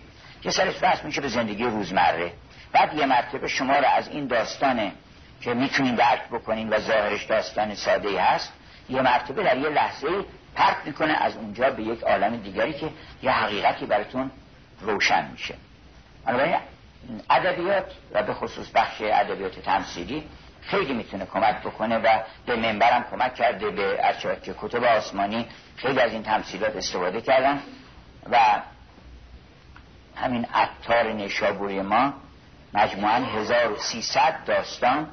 یه 0.45 0.51
سرش 0.51 0.75
وصل 0.83 1.07
میشه 1.07 1.21
به 1.21 1.29
زندگی 1.29 1.65
روزمره. 1.65 2.33
بعد 2.73 2.95
یه 2.95 3.07
مرتبه 3.07 3.49
شما 3.49 3.79
رو 3.79 3.87
از 3.87 4.09
این 4.09 4.27
داستانه 4.27 4.93
که 5.41 5.55
می‌تونین 5.55 5.95
درک 5.95 6.29
بکنین 6.29 6.69
و 6.69 6.79
ظاهرش 6.81 7.25
داستان 7.25 7.75
ساده 7.75 8.23
هست 8.23 8.53
یه 8.89 9.03
مرتبه 9.03 9.43
در 9.43 9.57
یه 9.57 9.69
لحظه 9.69 10.09
پرت 10.55 10.77
می‌کنه 10.85 11.13
از 11.13 11.37
اونجا 11.37 11.71
به 11.71 11.83
یک 11.83 12.03
عالم 12.03 12.37
دیگری 12.37 12.73
که 12.73 12.91
یه 13.23 13.31
حقیقتی 13.31 13.87
براتون 13.87 14.31
روشن 14.81 15.31
میشه. 15.33 15.55
بنابراین 16.27 16.57
ادبیات 17.31 17.93
و 18.13 18.23
به 18.23 18.35
خصوص 18.35 18.71
بخش 18.75 19.01
ادبیات 19.01 19.61
تمثیلی 19.61 20.25
خیلی 20.63 20.93
می‌تونه 20.93 21.27
کمک 21.27 21.61
بکنه 21.61 21.99
و 21.99 22.19
به 22.47 22.57
منبرم 22.57 23.05
کمک 23.11 23.35
کرده 23.35 23.71
به 23.71 24.15
که 24.43 24.55
کتب 24.61 24.85
آسمانی 24.85 25.47
خیلی 25.77 26.01
از 26.01 26.13
این 26.13 26.23
تمثیلات 26.23 26.77
استفاده 26.77 27.21
کردن 27.21 27.63
و 28.31 28.39
همین 30.17 30.45
عطار 30.45 31.13
نشابوری 31.13 31.83
ما 31.83 32.13
مجموعا 32.75 33.17
1300 33.17 34.45
داستان 34.47 35.09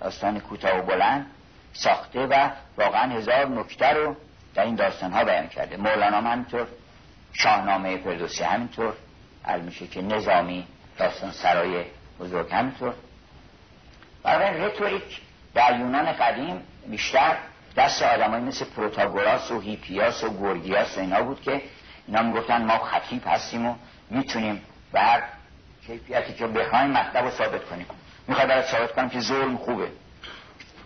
داستان 0.00 0.40
کوتاه 0.40 0.78
و 0.78 0.82
بلند 0.82 1.26
ساخته 1.72 2.26
و 2.26 2.50
واقعا 2.76 3.12
هزار 3.12 3.48
نکته 3.48 3.86
رو 3.86 4.16
در 4.54 4.64
این 4.64 4.74
داستان 4.74 5.12
ها 5.12 5.24
بیان 5.24 5.48
کرده. 5.48 5.76
مولانا 5.76 6.30
همینطور 6.30 6.66
شاهنامه 7.32 7.96
فردوسی 7.96 8.44
همینطور 8.44 8.94
میشه 9.62 9.86
که 9.86 10.02
نظامی 10.02 10.66
داستان 10.98 11.32
سرای 11.32 11.84
بزرگ 12.20 12.52
همینطور. 12.52 12.94
برای 14.22 14.60
رتوریک 14.60 15.20
در 15.54 15.80
یونان 15.80 16.12
قدیم 16.12 16.62
بیشتر 16.86 17.36
دست 17.76 18.02
آدمایی 18.02 18.44
مثل 18.44 18.64
پروتاگوراس 18.64 19.50
و 19.50 19.60
هیپیاس 19.60 20.24
و 20.24 20.30
گورگیاس 20.30 20.96
و 20.96 21.00
اینا 21.00 21.22
بود 21.22 21.40
که 21.40 21.62
اینا 22.06 22.22
می‌گفتن 22.22 22.64
ما 22.64 22.78
خطیب 22.78 23.22
هستیم 23.26 23.66
و 23.66 23.74
می‌تونیم 24.10 24.62
به 24.92 25.00
هر 25.00 25.22
کیفیتی 25.86 26.32
که 26.32 26.46
بخوایم 26.46 26.90
مطلب 26.90 27.24
رو 27.24 27.30
ثابت 27.30 27.64
کنیم. 27.64 27.86
می‌خواد 28.28 28.48
برای 28.48 28.62
ثابت 28.62 28.92
کنم 28.92 29.08
که 29.08 29.20
ظلم 29.20 29.56
خوبه. 29.56 29.88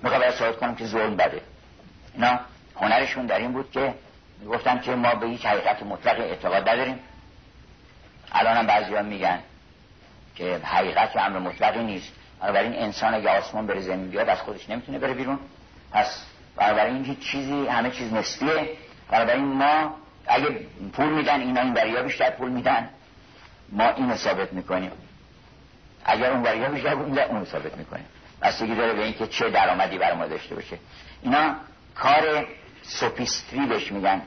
می‌خواد 0.03 0.21
برای 0.21 0.37
ثابت 0.37 0.57
کنم 0.57 0.75
که 0.75 0.85
ظلم 0.85 1.17
بده. 1.17 1.41
اینا 2.15 2.41
هنرشون 2.77 3.27
در 3.27 3.39
این 3.39 3.53
بود 3.53 3.71
که 3.71 3.95
می‌گفتن 4.41 4.81
که 4.81 4.95
ما 4.95 5.15
به 5.15 5.27
هیچ 5.27 5.47
حقیقت 5.47 5.83
مطلق 5.83 6.21
اعتقاد 6.21 6.69
نداریم. 6.69 6.99
الان 8.33 8.57
هم 8.57 8.67
بعضی 8.67 9.03
میگن 9.03 9.39
که 10.35 10.61
حقیقت 10.65 11.17
امر 11.17 11.39
مطلقی 11.39 11.85
نیست. 11.85 12.13
بنابراین 12.41 12.75
انسان 12.75 13.15
اگه 13.15 13.31
آسمان 13.31 13.67
بره 13.67 13.81
زمین 13.81 14.11
بیاد 14.11 14.29
از 14.29 14.41
خودش 14.41 14.71
نمی‌تونه 14.71 14.99
بره 14.99 15.15
بیرون. 15.15 15.39
پس 15.93 16.25
بنابراین 16.57 17.05
هیچ 17.05 17.19
چیزی 17.19 17.67
همه 17.67 17.91
چیز 17.91 18.13
نسبیه. 18.13 18.69
بنابراین 19.11 19.45
ما 19.45 19.97
اگه 20.27 20.67
پول 20.93 21.09
میدن 21.09 21.41
اینا 21.41 21.61
این 21.61 21.75
بریا 21.75 22.03
بیشتر 22.03 22.31
پول 22.31 22.51
میدن. 22.51 22.89
ما 23.73 23.91
این 23.91 24.17
ثابت 24.17 24.53
می‌کنیم. 24.53 24.91
اگر 26.05 26.31
اون 26.31 26.73
بیشتر 26.73 26.95
پول 26.95 27.05
میدن 27.05 27.25
اون 27.25 27.45
ثابت 27.45 27.77
می‌کنیم. 27.77 28.07
بستگی 28.43 28.75
داره 28.75 28.93
به 28.93 29.03
اینکه 29.03 29.27
چه 29.27 29.51
درآمدی 29.51 29.99
برای 29.99 30.17
ما 30.17 30.27
داشته 30.27 30.55
باشه. 30.55 30.79
اینا 31.23 31.57
کار 31.95 32.47
سوپیستری 32.83 33.67
بهش 33.67 33.93
میگن. 33.93 34.23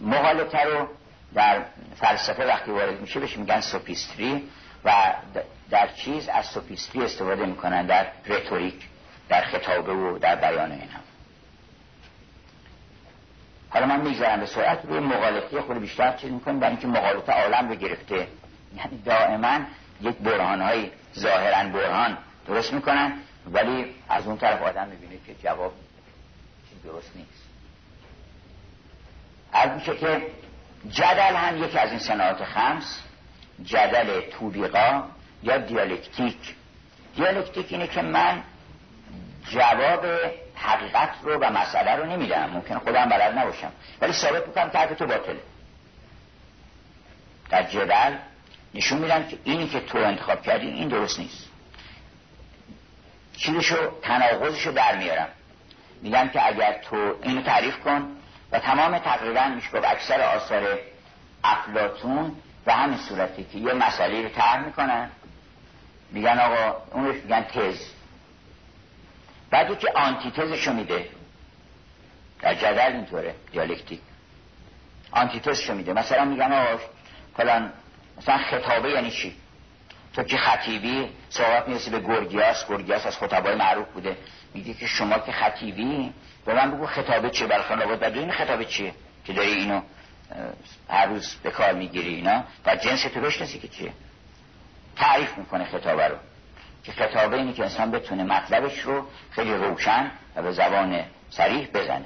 مغالطه 0.00 0.64
رو 0.64 0.88
در 1.34 1.62
فلسفه 1.96 2.46
وقتی 2.46 2.70
وارد 2.70 3.00
میشه 3.00 3.20
بهش 3.20 3.36
میگن 3.36 3.60
سوپیستری 3.60 4.48
و 4.84 5.14
در 5.70 5.88
چیز 5.96 6.28
از 6.28 6.46
سوپیستری 6.46 7.04
استفاده 7.04 7.46
می‌کنن 7.46 7.86
در 7.86 8.06
رتوریک 8.26 8.88
در 9.28 9.42
خطابه 9.42 9.92
و 9.92 10.18
در 10.18 10.36
بیان 10.36 10.72
اینا. 10.72 10.84
حالا 13.70 13.86
من 13.86 14.00
می‌گذارم 14.00 14.40
به 14.40 14.46
سرعت. 14.46 14.84
روی 14.84 15.00
مغالطه 15.00 15.60
خود 15.60 15.80
بیشتر 15.80 16.16
چیز 16.16 16.30
می‌کنیم. 16.30 16.60
برای 16.60 16.72
اینکه 16.72 16.86
مغالطه 16.86 17.32
عالم 17.32 17.68
رو 17.68 17.74
گرفته. 17.74 18.28
یعنی 18.76 19.02
دائما 19.04 19.60
یک 20.00 20.16
برهان 20.16 20.62
های 20.62 20.90
ظاهرا 21.18 21.68
برهان 21.68 22.18
درست 22.46 22.72
می‌کنن 22.72 23.12
ولی 23.46 23.94
از 24.08 24.26
اون 24.26 24.36
طرف 24.36 24.62
آدم 24.62 24.88
می‌بینه 24.88 25.16
که 25.26 25.34
جواب 25.34 25.72
چیز 26.68 26.82
درست 26.82 27.16
نیست. 27.16 27.46
از 29.52 29.70
میشه 29.70 29.96
که 29.96 30.22
جدل 30.90 31.34
هم 31.34 31.64
یکی 31.64 31.78
از 31.78 31.90
این 31.90 31.98
صناعات 31.98 32.44
خمس 32.44 33.00
جدل 33.64 34.20
توبیقا 34.20 35.02
یا 35.42 35.58
دیالکتیک. 35.58 36.54
دیالکتیک 37.16 37.66
اینه 37.72 37.86
که 37.86 38.02
من 38.02 38.42
جواب 39.48 40.06
حقیقت 40.54 41.10
رو 41.22 41.38
و 41.38 41.50
مسئله 41.50 41.96
رو 41.96 42.06
نمیدم. 42.06 42.50
ممکن 42.50 42.78
خودم 42.78 43.08
بلد 43.08 43.38
نباشم. 43.38 43.72
ولی 44.00 44.12
ثابت 44.12 44.46
می‌کنم 44.46 44.86
که 44.88 44.94
تو 44.94 45.06
باطله. 45.06 45.40
در 47.50 47.62
جدل 47.62 48.14
نشون 48.76 48.98
میدم 48.98 49.28
که 49.28 49.38
اینی 49.44 49.68
که 49.68 49.80
تو 49.80 49.98
انتخاب 49.98 50.42
کردی 50.42 50.66
این 50.66 50.88
درست 50.88 51.18
نیست. 51.18 51.48
چیزشو 53.36 54.00
تناقضشو 54.02 54.72
در 54.72 54.98
میارم 54.98 55.28
میگم 56.02 56.28
که 56.28 56.46
اگر 56.46 56.72
تو 56.72 57.14
اینو 57.22 57.42
تعریف 57.42 57.80
کن 57.80 58.16
و 58.52 58.58
تمام 58.58 58.98
تقریبا 58.98 59.48
میشه 59.48 59.70
گفت 59.70 59.84
اکثر 59.84 60.20
آثار 60.20 60.78
افلاتون 61.44 62.32
به 62.64 62.72
همین 62.72 62.98
صورتی 62.98 63.44
که 63.44 63.58
یه 63.58 63.72
مسئله 63.72 64.22
رو 64.22 64.28
طرح 64.28 64.66
می‌کنن. 64.66 65.10
میگن 66.10 66.38
آقا 66.38 66.82
اونش 66.92 67.16
میگن 67.22 67.42
تز. 67.42 67.78
بعدی 69.50 69.76
که 69.76 69.92
آنتیتزشو 69.94 70.72
میده. 70.72 71.08
در 72.40 72.54
جدل 72.54 72.92
اینطوره 72.92 73.34
دیالکتیک. 73.52 74.00
آنتیتزشو 75.10 75.74
میده. 75.74 75.92
مثلا 75.92 76.24
میگن 76.24 76.52
آقا 76.52 76.78
فلان 77.36 77.72
مثلا 78.18 78.38
خطابه 78.38 78.90
یعنی 78.90 79.10
چی؟ 79.10 79.36
تو 80.14 80.22
که 80.22 80.36
خطیبی 80.36 81.08
صحبت 81.28 81.68
می‌رسی 81.68 81.90
به 81.90 82.00
گرگیاس 82.00 82.68
گرگیاس 82.68 83.06
از 83.06 83.18
خطبای 83.18 83.54
معروف 83.54 83.88
بوده. 83.88 84.16
میگه 84.54 84.74
که 84.74 84.86
شما 84.86 85.18
که 85.18 85.32
خطیبی 85.32 86.12
به 86.44 86.54
من 86.54 86.70
بگو 86.70 86.86
خطابه 86.86 87.30
چیه؟ 87.30 87.46
برای 87.46 87.62
خانواده. 87.62 88.08
و 88.08 88.18
این 88.18 88.32
خطابه 88.32 88.64
چیه 88.64 88.94
که 89.24 89.32
داری 89.32 89.52
اینو 89.52 89.80
هر 90.88 91.06
روز 91.06 91.34
به 91.42 91.50
کار 91.50 91.72
می‌گیری 91.72 92.14
اینا. 92.14 92.44
و 92.66 92.76
جنس 92.76 93.02
تو 93.02 93.20
بشنسی 93.20 93.58
که 93.58 93.68
چیه؟ 93.68 93.92
تعریف 94.96 95.38
می‌کنه 95.38 95.64
خطابه 95.64 96.08
رو. 96.08 96.16
که 96.84 96.92
خطابه 96.92 97.36
اینی 97.36 97.52
که 97.52 97.62
انسان 97.62 97.90
بتونه 97.90 98.24
مطلبش 98.24 98.80
رو 98.80 99.06
خیلی 99.30 99.54
روشن 99.54 100.10
و 100.36 100.42
به 100.42 100.52
زبان 100.52 101.04
سریح 101.30 101.68
بزنه. 101.74 102.04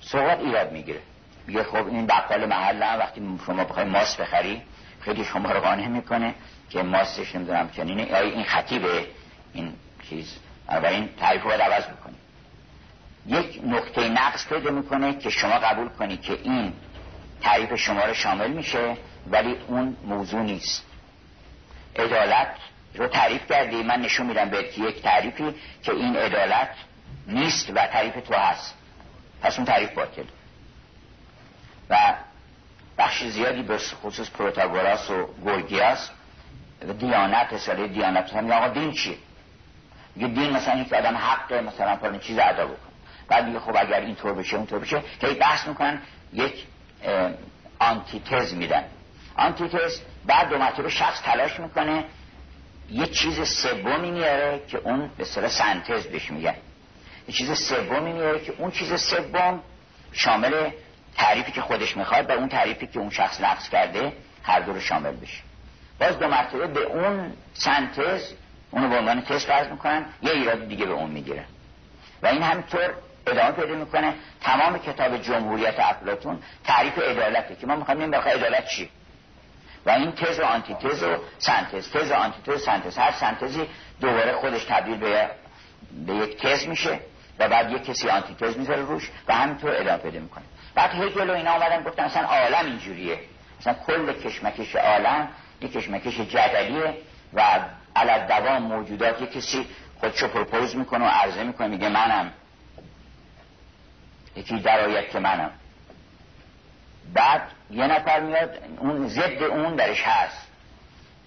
صحبت 0.00 0.38
ایراد 0.38 0.72
می‌گیره. 0.72 1.00
میگه 1.48 1.62
خب 1.62 1.86
این 1.86 2.06
بقال 2.06 2.46
محل 2.46 2.82
هم 2.82 2.98
وقتی 2.98 3.38
شما 3.46 3.64
بخوای 3.64 3.84
ماست 3.84 4.20
بخری 4.20 4.62
خیلی 5.00 5.24
شما 5.24 5.52
رو 5.52 5.60
قانع 5.60 5.86
می‌کنه 5.86 6.34
که 6.70 6.82
ماستش 6.82 7.34
نمی‌دونم 7.34 7.70
چنینه. 7.70 8.10
یا 8.10 8.18
این 8.18 8.44
خطیبه 8.44 9.06
این 9.52 9.72
چیز. 10.08 10.36
این 10.84 11.08
تعریف 11.20 11.42
رو 11.42 11.50
عوض 11.50 11.84
می‌کنه 11.88 12.14
یک 13.26 13.60
نقطه 13.64 14.08
نقص 14.08 14.48
پیدا 14.48 14.70
می‌کنه 14.70 15.18
که 15.18 15.30
شما 15.30 15.58
قبول 15.58 15.88
کنی 15.88 16.16
که 16.16 16.32
این 16.32 16.72
تعریف 17.40 17.74
شما 17.74 18.04
رو 18.04 18.14
شامل 18.14 18.50
میشه 18.50 18.96
ولی 19.30 19.56
اون 19.68 19.96
موضوع 20.04 20.40
نیست. 20.40 20.86
عدالت 21.96 22.54
رو 22.94 23.06
تعریف 23.06 23.46
کردی 23.48 23.82
من 23.82 24.00
نشون 24.00 24.26
میدم 24.26 24.48
بهت 24.50 24.78
یک 24.78 25.02
تعریفی 25.02 25.54
که 25.82 25.92
این 25.92 26.16
عدالت 26.16 26.70
نیست 27.26 27.70
و 27.70 27.86
تعریف 27.86 28.14
تو 28.14 28.34
هست. 28.34 28.74
پس 29.42 29.56
اون 29.56 29.64
تعریف 29.64 29.90
باطل. 29.90 30.24
و 31.90 32.14
بخش 32.98 33.24
زیادی 33.24 33.62
به 33.62 33.78
خصوص 33.78 34.30
پروتاگوراس 34.30 35.10
و 35.10 35.26
گورگیاس 35.26 36.10
و 36.88 36.92
دیانت 36.92 37.52
رساله 37.52 37.88
دیانت. 37.88 38.34
هم 38.34 38.50
آقا 38.50 38.68
دین 38.68 38.92
چیه؟ 38.92 39.16
میگه 40.16 40.28
دین 40.28 40.50
مثلا 40.50 40.80
یک 40.80 40.92
آدم 40.92 41.16
حق 41.16 41.52
مثلا 41.52 41.96
فلان 41.96 42.18
چیز 42.18 42.38
ادا 42.38 42.66
بکن. 42.66 42.88
بعد 43.28 43.46
میگه 43.46 43.60
خب 43.60 43.76
اگر 43.76 44.00
این 44.00 44.14
طور 44.14 44.34
بشه 44.34 44.56
اون 44.56 44.66
طور 44.66 44.78
بشه 44.78 45.02
که 45.20 45.26
بحث 45.26 45.68
می‌کنن 45.68 46.02
یک 46.32 46.66
آنتیتز 47.78 48.54
میدن. 48.54 48.84
آنتیتز 49.36 50.00
بعد 50.26 50.48
دو 50.48 50.58
مرتبه 50.58 50.88
شخص 50.88 51.22
تلاش 51.22 51.60
می‌کنه 51.60 52.04
یه 52.90 53.06
چیز 53.06 53.48
سومی 53.48 54.10
میاره 54.10 54.60
که 54.68 54.78
اون 54.78 55.10
به 55.16 55.24
صورت 55.24 55.50
سنتز 55.50 56.06
بهش 56.06 56.30
میگن. 56.30 56.54
یه 57.28 57.34
چیز 57.34 57.52
سومی 57.52 58.12
میاره 58.12 58.40
که 58.40 58.52
اون 58.58 58.70
چیز 58.70 59.00
سوم 59.00 59.60
شامل 60.12 60.70
تعریفی 61.18 61.52
که 61.52 61.60
خودش 61.60 61.96
می‌خواد 61.96 62.30
و 62.30 62.32
اون 62.32 62.48
تعریفی 62.48 62.86
که 62.86 62.98
اون 62.98 63.10
شخص 63.10 63.40
نقص 63.40 63.68
کرده 63.68 64.12
هر 64.42 64.60
دو 64.60 64.72
رو 64.72 64.80
شامل 64.80 65.16
بشه. 65.16 65.42
باز 66.00 66.18
دو 66.18 66.28
مرتبه 66.28 66.66
به 66.66 66.80
اون 66.80 67.32
سنتز 67.54 68.32
اونو 68.70 68.88
به 68.88 68.98
عنوان 68.98 69.20
تست 69.22 69.46
فرض 69.46 69.68
می‌کنن 69.68 70.06
یه 70.22 70.32
ایراد 70.32 70.68
دیگه 70.68 70.84
به 70.86 70.92
اون 70.92 71.10
می‌گیرن 71.10 71.44
و 72.22 72.26
این 72.26 72.42
همینطور 72.42 72.94
ادامه 73.26 73.50
پیدا 73.50 73.74
می‌کنه. 73.74 74.14
تمام 74.40 74.78
کتاب 74.78 75.16
جمهوریت 75.22 75.80
افلاتون 75.80 76.38
تعریف 76.64 76.98
عدالته 76.98 77.56
که 77.56 77.66
ما 77.66 77.76
می‌خوایم 77.76 78.00
این 78.00 78.10
بخواه 78.10 78.34
عدالت 78.34 78.66
چی؟ 78.68 78.90
و 79.86 79.90
این 79.90 80.12
تز 80.12 80.40
و 80.40 80.44
آنتیتز 80.44 81.02
و 81.02 81.16
سنتز 81.38 81.90
تز 81.90 82.10
و 82.10 82.14
آنتیتز 82.14 82.48
و 82.48 82.58
سنتز 82.58 82.98
هر 82.98 83.12
سنتزی 83.12 83.66
دوباره 84.00 84.32
خودش 84.32 84.64
تبدیل 84.64 84.96
به, 84.96 85.30
به 86.06 86.14
یک 86.14 86.38
تز 86.42 86.66
میشه 86.66 87.00
و 87.38 87.48
بعد 87.48 87.72
یک 87.72 87.84
کسی 87.84 88.08
آنتیتز 88.08 88.56
می‌ذاره 88.56 88.82
روش 88.82 89.10
و 89.28 89.34
همینطور 89.34 89.76
ادامه 89.76 89.98
پیدا 89.98 90.20
می‌کنه. 90.20 90.44
بعد 90.74 90.90
هگل 90.94 91.30
و 91.30 91.32
اینا 91.32 91.50
آمدن 91.50 91.82
گفتن 91.82 92.04
اصلا 92.04 92.22
عالم 92.22 92.66
اینجوریه. 92.66 93.18
مثلا 93.60 93.74
کل 93.86 94.12
کشمکش 94.12 94.76
عالم 94.76 95.28
یک 95.60 95.72
کشمکش 95.72 96.20
جدلیه 96.20 96.94
و 97.34 97.60
علت 97.96 98.28
دوام 98.28 98.62
موجودات 98.62 99.22
یک 99.22 99.32
کسی 99.32 99.66
خودشو 100.00 100.28
propose 100.28 100.76
می‌کنه 100.76 101.04
و 101.04 101.08
عرضه 101.08 101.42
می‌کنه 101.42 101.68
میگه 101.68 101.88
منم. 101.88 102.32
یکی 104.36 104.58
در 104.58 104.79
میاد 104.79 105.10
که 105.10 105.18
منم. 105.18 105.50
بعد 107.14 107.42
یه 107.70 107.86
نفر 107.86 108.20
میاد 108.20 108.58
اون 108.78 109.08
ضد 109.08 109.42
اون 109.42 109.76
درش 109.76 110.02
هست. 110.02 110.48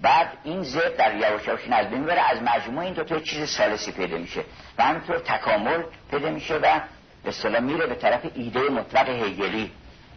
بعد 0.02 0.28
این 0.44 0.64
ضد 0.64 0.98
در 0.98 1.16
یواش 1.16 1.48
یواش 1.48 1.68
نزد 1.68 1.92
می‌بره 1.92 2.22
از 2.22 2.42
مجموع 2.42 2.84
این 2.84 2.94
دو 2.94 3.04
تا 3.04 3.20
چیز 3.20 3.50
سالسی 3.50 3.92
پیدا 3.92 4.18
میشه. 4.18 4.44
و 4.78 4.84
همینطور 4.84 5.20
تکامل 5.20 5.84
پیدا 6.12 6.30
میشه 6.30 6.56
و 6.56 6.80
به 7.24 7.60
میره 7.60 7.88
به 7.88 7.96
طرف 7.96 8.32
ایده 8.36 8.60
مطلق 8.60 9.10
هگلی. 9.10 9.72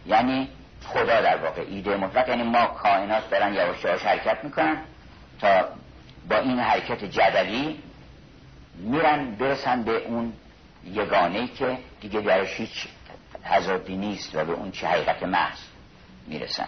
یعنی 0.05 0.49
خدا 0.85 1.21
در 1.21 1.37
واقع. 1.37 1.61
ایده 1.61 1.97
مطلق 1.97 2.29
یعنی 2.29 2.43
ما 2.43 2.65
کائنات 2.65 3.29
دارن 3.29 3.53
یواش 3.53 3.83
یواش 3.83 4.01
حرکت 4.01 4.43
می‌کنن 4.43 4.77
تا 5.41 5.69
با 6.29 6.37
این 6.37 6.59
حرکت 6.59 7.03
جدلی 7.05 7.79
میرن 8.77 9.35
برسن 9.35 9.83
به 9.83 9.97
اون 9.97 10.33
یگانه 10.83 11.47
که 11.47 11.77
دیگه 12.01 12.21
درش 12.21 12.59
هیچ 12.59 12.87
تضادی 13.43 13.95
نیست 13.95 14.35
و 14.35 14.45
به 14.45 14.53
اون 14.53 14.71
چه 14.71 14.87
حقیقت 14.87 15.23
محض 15.23 15.59
می‌رسن. 16.27 16.67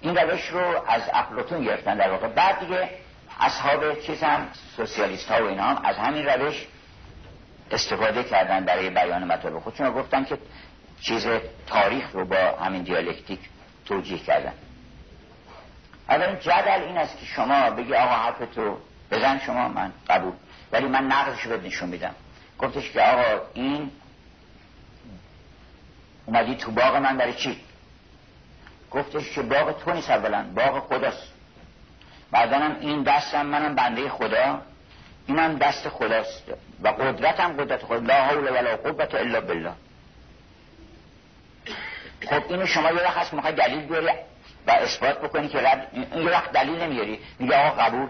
این 0.00 0.16
روش 0.16 0.48
رو 0.48 0.84
از 0.88 1.02
افلاتون 1.12 1.64
گرفتن 1.64 1.96
در 1.96 2.10
واقع. 2.10 2.28
بعد 2.28 2.60
دیگه 2.60 2.90
اصحاب 3.40 4.00
چیز 4.00 4.22
هم 4.22 4.48
سوسیالیست 4.76 5.30
ها 5.30 5.44
و 5.44 5.48
اینا 5.48 5.62
هم 5.62 5.84
از 5.84 5.96
همین 5.96 6.26
روش 6.26 6.66
استفاده 7.70 8.24
کردن 8.24 8.64
برای 8.64 8.90
بیان 8.90 9.24
مطالب 9.24 9.58
خودشون 9.58 9.90
گفتن 9.90 10.24
که 10.24 10.38
چیز 11.00 11.26
تاریخ 11.66 12.12
رو 12.12 12.24
با 12.24 12.36
همین 12.36 12.82
دیالکتیک 12.82 13.40
توجیه 13.84 14.18
کردن. 14.18 14.52
این 16.10 16.38
جدل 16.40 16.82
این 16.82 16.98
است 16.98 17.18
که 17.18 17.26
شما 17.26 17.70
بگی 17.70 17.94
آقا 17.94 18.14
حرف 18.14 18.54
تو 18.54 18.78
بزن 19.10 19.38
شما 19.38 19.68
من 19.68 19.92
قبول. 20.08 20.32
ولی 20.72 20.86
من 20.86 21.04
نقضش 21.04 21.42
رو 21.42 21.60
نشون 21.60 21.88
میدم. 21.88 22.14
گفتش 22.58 22.90
که 22.90 23.00
آقا 23.00 23.42
این 23.54 23.90
اومدی 26.26 26.54
تو 26.54 26.70
باغ 26.70 26.96
من 26.96 27.16
برای 27.16 27.34
چی؟ 27.34 27.60
گفتش 28.90 29.30
که 29.32 29.42
باغ 29.42 29.78
تو 29.84 29.92
نیست 29.92 30.10
اولا 30.10 30.44
باغ 30.54 30.78
خداست. 30.78 31.32
بعدنم 32.30 32.76
این 32.80 33.02
دستم 33.02 33.46
منم 33.46 33.74
بنده 33.74 34.08
خدا. 34.08 34.62
اینم 35.30 35.58
دست 35.58 35.88
خداست. 35.88 36.42
و 36.82 36.88
قدرتم 36.88 37.52
قدرت 37.52 37.84
خدا 37.84 37.98
لا 37.98 38.14
حول 38.14 38.48
ولا 38.52 38.76
قوت 38.76 39.14
الا 39.14 39.40
بالله. 39.40 39.72
خب 42.30 42.42
اینو 42.48 42.66
شما 42.66 42.90
یه 42.90 43.02
وقت 43.02 43.16
هست 43.16 43.34
می‌خوای 43.34 43.52
دلیل 43.52 43.80
بیاری 43.80 44.06
و 44.66 44.70
اثبات 44.70 45.18
بکنی 45.18 45.48
که 45.48 45.58
رب 45.58 45.86
این 45.92 46.28
وقت 46.28 46.52
دلیل 46.52 46.82
نمیاری. 46.82 47.20
میگه 47.38 47.56
آقا 47.56 47.82
قبول. 47.82 48.08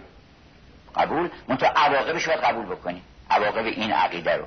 قبول؟ 0.96 1.30
منتها 1.48 1.68
عواقبش 1.68 2.26
باید 2.26 2.40
قبول 2.40 2.66
بکنی. 2.66 3.02
عواقب 3.30 3.64
این 3.64 3.92
عقیده 3.92 4.36
رو. 4.36 4.44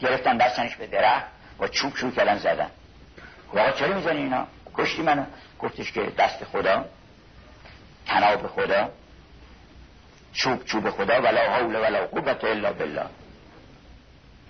گرفتن 0.00 0.36
دستنش 0.36 0.76
به 0.76 0.86
درخت 0.86 1.26
و 1.60 1.68
چوب 1.68 1.96
شروع 1.96 2.12
کردن 2.12 2.38
زدن. 2.38 2.70
آقا 3.52 3.70
چرا 3.70 3.94
می‌زنی 3.94 4.18
اینا؟ 4.18 4.46
کشتی 4.74 5.02
منو. 5.02 5.24
گفتش 5.58 5.92
که 5.92 6.02
دست 6.18 6.44
خدا 6.44 6.84
تناب 8.06 8.46
خدا. 8.46 8.90
چوب 10.32 10.64
چوب 10.64 10.90
خدا 10.90 11.22
ولا 11.22 11.40
حول 11.40 11.76
ولا 11.76 12.06
قوت 12.06 12.44
الا 12.44 12.72
بالله. 12.72 13.06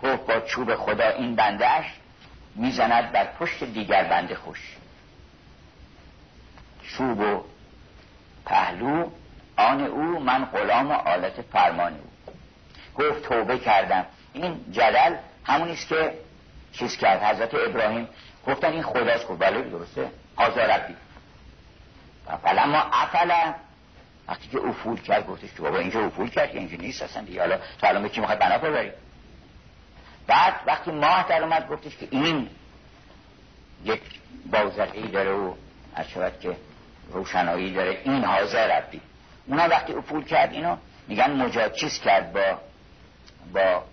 گفت 0.02 0.26
با 0.26 0.40
چوب 0.40 0.74
خدا 0.74 1.08
این 1.08 1.34
بندهش 1.34 1.84
می‌زند 2.54 3.12
بر 3.12 3.24
پشت 3.24 3.64
دیگر 3.64 4.04
بنده 4.04 4.34
خوش. 4.34 4.76
چوب 6.82 7.20
و 7.20 7.44
پهلو 8.46 9.10
آن 9.56 9.80
او 9.80 10.20
من 10.20 10.44
غلام 10.44 10.90
آلت 10.90 11.40
فرمان 11.52 11.92
او. 11.92 12.32
گفت 12.94 13.22
توبه 13.22 13.58
کردم. 13.58 14.06
این 14.32 14.64
جدل 14.72 15.14
همونیست 15.44 15.88
که 15.88 16.14
چیز 16.72 16.96
کرد. 16.96 17.22
حضرت 17.22 17.54
ابراهیم 17.54 18.08
گفتن 18.46 18.72
این 18.72 18.82
خداست. 18.82 19.28
گفت 19.28 19.38
بله 19.38 19.62
درسته. 19.62 20.10
آزاربی 20.36 20.94
ما 22.46 22.82
افلا 22.92 23.54
وقتی 24.28 24.48
که 24.48 24.58
افول 24.58 25.00
کرد 25.00 25.26
گفتش 25.26 25.52
که 25.54 25.62
بابا 25.62 25.78
اینجا 25.78 26.06
افول 26.06 26.30
کرد 26.30 26.50
که 26.50 26.58
اینجا 26.58 26.76
نیست 26.76 27.02
اصلا 27.02 27.22
دیگه. 27.22 27.40
حالا 27.40 27.56
تو 27.56 27.86
الان 27.86 28.02
به 28.02 28.08
کی 28.08 28.20
می‌خواد 28.20 28.38
بنا 28.38 28.58
ببری؟ 28.58 28.92
بعد 30.26 30.54
وقتی 30.66 30.90
ماه 30.90 31.28
در 31.28 31.42
اومد 31.42 31.68
گفتش 31.68 31.96
که 31.96 32.08
این 32.10 32.48
یک 33.84 34.02
بازرقی 34.50 35.08
داره 35.08 35.32
و 35.32 35.54
از 35.94 36.08
شود 36.08 36.40
که 36.40 36.56
روشنایی 37.12 37.72
داره. 37.72 38.00
این 38.04 38.24
حاضر 38.24 38.78
ربی. 38.78 39.00
اونا 39.46 39.68
وقتی 39.68 39.92
افول 39.92 40.24
کرد 40.24 40.52
اینو 40.52 40.76
میگن 41.08 41.30
مجاد 41.30 41.72
چیز 41.72 42.00
کرد 42.00 42.32
با 42.32 42.58
با 43.52 43.84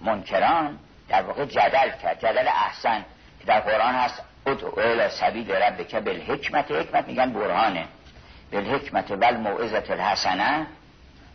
منکران 0.00 0.78
در 1.08 1.22
واقع 1.22 1.44
جدل 1.44 1.90
کرد. 2.02 2.18
جدل 2.18 2.48
احسن. 2.48 3.04
که 3.40 3.46
در 3.46 3.60
قرآن 3.60 3.94
هست 3.94 4.22
ادعو 4.46 4.80
الى 4.80 5.08
سبیل 5.08 5.50
ربک 5.50 5.94
بالحکمت. 5.94 6.70
حکمت 6.70 7.08
میگن 7.08 7.32
برهانه. 7.32 7.88
بالحکمت 8.52 9.10
ول 9.10 9.36
موعظت 9.36 9.90
الحسنه 9.90 10.66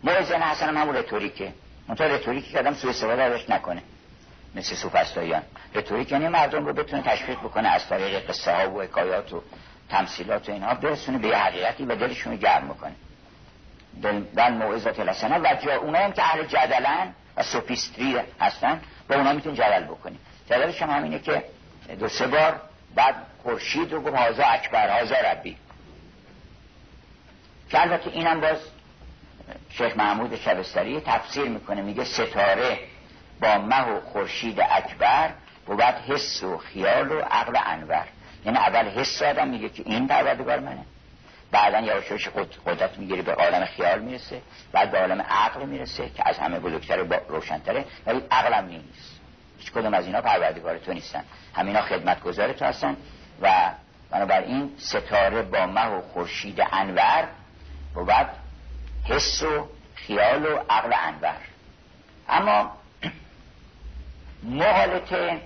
موعظه 0.04 0.36
حسنه 0.36 0.80
همون 0.80 0.96
رتوریکه. 0.96 1.54
منتها 1.88 2.08
رتوریکی 2.08 2.52
که 2.52 2.60
آدم 2.60 2.74
سوء 2.74 2.90
استفاده 2.90 3.24
ازش 3.24 3.50
نکنه. 3.50 3.82
مثل 4.56 4.76
سوفستاییان 4.76 5.42
رتوریک 5.76 6.12
یعنی 6.12 6.28
مردم 6.28 6.66
رو 6.66 6.74
بتونه 6.74 7.04
تشویق 7.04 7.40
بکنه 7.40 7.70
از 7.70 7.88
طریق 7.88 8.30
قصه 8.30 8.56
ها 8.56 8.72
و 8.72 8.82
حکایات 8.82 9.34
و 9.34 9.44
تمثیلات 9.90 10.50
و 10.50 10.52
اینها 10.52 10.74
برسونه 10.74 11.18
به 11.18 11.38
حقیقتی 11.38 11.86
و 11.86 11.96
دلشون 11.96 12.34
رو 12.34 12.40
گرم 12.40 12.68
بکنه. 12.68 12.96
دل 14.36 14.54
موعظت 14.54 15.00
الحسنه 15.00 15.40
و 15.40 15.56
جا 15.66 15.76
اونا 15.76 16.00
هم 16.00 16.12
که 16.12 16.24
اهل 16.24 16.44
جدلن 16.44 17.14
و 17.38 17.44
سوفیستری 17.44 18.20
هستن 18.40 18.82
با 19.10 19.16
اونا 19.16 19.34
میتون 19.34 19.54
جدل 19.54 19.84
بکنی 19.84 20.18
جدلش 20.50 20.82
هم 20.82 20.90
همینه 20.90 21.20
که 21.20 21.44
دو 22.00 22.08
سه 22.08 22.28
بار 22.28 22.62
بعد 22.96 23.16
خورشید 23.44 23.94
رو 23.94 24.02
گفت 24.02 24.16
هازا 24.16 24.44
اکبر 24.44 25.00
هازا 25.00 25.16
ربی. 25.16 25.58
که 27.70 27.82
البته 27.82 28.10
اینم 28.10 28.42
باز 28.42 28.58
شیخ 29.70 29.98
محمود 29.98 30.36
شبستری 30.36 31.02
تفسیر 31.02 31.44
می‌کنه 31.44 31.82
میگه 31.82 32.04
ستاره 32.04 32.80
با 33.42 33.58
مه 33.58 33.90
و 33.90 34.02
خورشید 34.02 34.60
اکبر 34.60 35.30
بود 35.66 35.82
حس 35.82 36.44
و 36.44 36.58
خیال 36.58 37.12
و 37.12 37.20
عقل 37.20 37.58
انور. 37.66 38.08
یعنی 38.46 38.58
اول 38.58 38.90
حس 38.90 39.22
آدم 39.22 39.48
میگه 39.48 39.70
که 39.70 39.84
این 39.86 40.08
پروردگار 40.08 40.60
منه. 40.60 40.86
بعدا 41.52 41.80
یواش 41.80 42.28
قدرت 42.66 42.98
می‌گیره 42.98 43.22
به 43.22 43.34
عالم 43.34 43.66
خیال 43.66 44.00
می‌رسه 44.00 44.42
بعد 44.72 44.92
به 44.92 45.00
عالم 45.00 45.22
عقل 45.22 45.66
می‌رسه 45.66 46.10
که 46.10 46.28
از 46.30 46.38
همه 46.38 46.60
بزرگتره 46.60 47.04
با 47.04 47.18
روشنتره 47.28 47.86
ولی 48.06 48.22
عقلم 48.32 48.66
نیست. 48.66 49.20
هیچ 49.58 49.72
کدوم 49.72 49.94
از 49.94 50.06
اینا 50.06 50.22
پروردگار 50.22 50.78
تو 50.78 50.94
نیستن. 50.94 51.24
همینا 51.56 51.82
خدمتگزار 51.82 52.54
تو 52.54 52.66
هستن 52.66 52.98
و 53.42 53.72
بنابراین 54.12 54.72
ستاره 54.78 55.42
با 55.42 55.66
مه 55.66 55.86
و 55.86 56.02
خورشید 56.02 56.62
انور 56.72 57.28
بود 58.06 58.30
حس 59.04 59.44
و 59.44 59.68
خیال 59.96 60.46
و 60.46 60.60
عقل 60.70 60.94
انور. 60.94 61.38
اما 62.30 62.72
محالته 64.44 65.42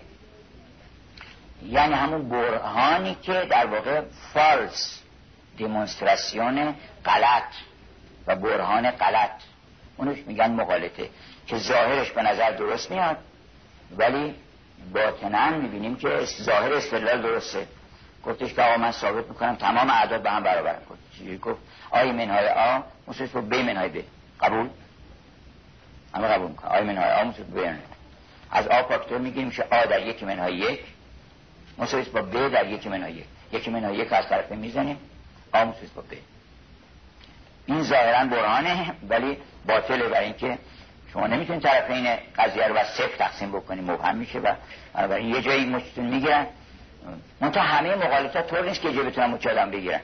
یعنی 1.63 1.93
همون 1.93 2.29
برهانی 2.29 3.15
که 3.15 3.47
در 3.49 3.65
واقع 3.65 4.01
فالس 4.33 5.01
دیمونستراسیون 5.57 6.75
غلط 7.05 7.53
و 8.27 8.35
برهان 8.35 8.91
غلط 8.91 9.31
اونش 9.97 10.17
میگن 10.27 10.51
مقالطه 10.51 11.09
که 11.47 11.57
ظاهرش 11.57 12.11
به 12.11 12.21
نظر 12.21 12.51
درست 12.51 12.91
میاد 12.91 13.17
ولی 13.97 14.35
باطنا 14.93 15.49
می‌بینیم 15.49 15.95
که 15.95 16.25
ظاهر 16.25 16.73
استدلال 16.73 17.21
درسته. 17.21 17.67
گفتش 18.25 18.53
که 18.53 18.61
آقا 18.61 18.77
من 18.77 18.91
ثابت 18.91 19.27
می‌کنم 19.27 19.55
تمام 19.55 19.89
اعداد 19.89 20.21
به 20.23 20.31
هم 20.31 20.43
برابر 20.43 20.75
چیزی 21.17 21.37
گفت 21.37 21.59
آی 21.91 22.11
منهای 22.11 22.47
آ 22.47 22.79
مساوی 23.07 23.29
با 23.29 23.41
ب 23.41 23.53
منهای 23.53 23.89
ب. 23.89 24.03
قبول؟ 24.41 24.69
همه 26.15 26.27
قبول 26.27 26.47
می‌کنم 26.47 26.71
آی 26.71 26.83
منهای 26.83 27.11
آ 27.11 27.23
مساوی 27.23 27.43
با 27.43 27.61
ب. 27.61 27.75
از 28.51 28.67
آ 28.67 28.83
فاکتور 28.83 29.17
میگیم 29.17 29.45
میشه 29.45 29.63
آ 29.71 29.85
در 29.85 30.07
یک 30.07 30.23
منهای 30.23 30.55
یک 30.55 30.79
مساوی 31.77 32.03
با 32.03 32.21
ب 32.21 32.51
در 32.51 32.67
یک 32.67 32.87
منهای 32.87 33.13
یک. 33.13 33.25
یک 33.51 33.69
منهای 33.69 33.97
یک 33.97 34.13
از 34.13 34.29
طرف 34.29 34.51
می‌زنیم 34.51 34.97
آ 35.53 35.65
مساوی 35.65 35.87
با 35.95 36.01
ب. 36.01 36.05
این 37.65 37.83
ظاهرا 37.83 38.25
برهانه 38.25 38.95
ولی 39.09 39.37
باطله 39.67 40.09
برای 40.09 40.25
اینکه 40.25 40.57
شما 41.13 41.27
نمی‌تونید 41.27 41.61
طرف 41.61 41.89
این 41.89 42.17
قضیه 42.37 42.67
رو 42.67 42.73
بر 42.73 42.83
صفر 42.83 43.15
تقسیم 43.17 43.51
بکنید 43.51 43.91
مبهم 43.91 44.17
میشه 44.17 44.39
و 44.39 44.53
بنابراین 44.93 45.35
یه 45.35 45.41
جایی 45.41 45.65
مچتون 45.65 46.05
می‌گیرن 46.05 46.47
منتها 47.41 47.63
همه 47.63 47.95
مقالطات 47.95 48.47
طور 48.47 48.65
نیست 48.65 48.81
که 48.81 48.89
بتونن 48.89 49.27
مچ 49.27 49.47
آدم 49.47 49.71
بگیرن. 49.71 50.01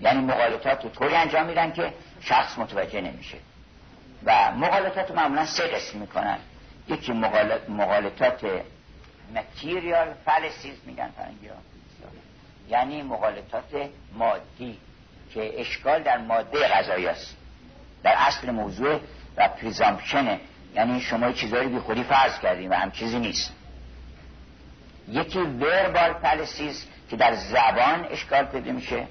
یعنی 0.00 0.20
مقالطات 0.20 0.84
رو 0.84 0.90
طوری 0.90 1.14
انجام 1.14 1.46
میدن 1.46 1.72
که 1.72 1.92
شخص 2.20 2.58
متوجه 2.58 3.00
نمیشه. 3.00 3.38
و 4.24 4.52
مقالطات 4.52 5.10
معمولا 5.10 5.46
سه 5.46 5.66
قسم 5.66 5.98
می‌کنن. 5.98 6.38
یکی 6.88 7.12
مقالطات 7.68 8.44
متریال 9.34 10.14
فالسیز 10.24 10.74
میگن 10.86 11.10
فرنگی 11.16 11.50
یعنی 12.68 13.02
مقالطات 13.02 13.88
مادی 14.14 14.78
که 15.34 15.60
اشکال 15.60 16.02
در 16.02 16.18
ماده 16.18 16.68
غذایی 16.68 17.06
است. 17.06 17.36
در 18.02 18.14
اصل 18.16 18.50
موضوع 18.50 19.00
و 19.36 19.48
پریزامپشنه 19.48 20.40
یعنی 20.74 21.00
شما 21.00 21.32
چیزایی 21.32 21.68
بی 21.68 21.78
خودی 21.78 22.02
فرض 22.02 22.40
کردیم 22.40 22.70
و 22.70 22.74
هم 22.74 22.90
چیزی 22.90 23.18
نیست. 23.18 23.52
یکی 25.10 25.38
وربال 25.38 26.12
پلسیز 26.12 26.86
که 27.10 27.16
در 27.16 27.34
زبان 27.34 28.06
اشکال 28.10 28.44
پیدا 28.44 28.72
میشه. 28.72 29.06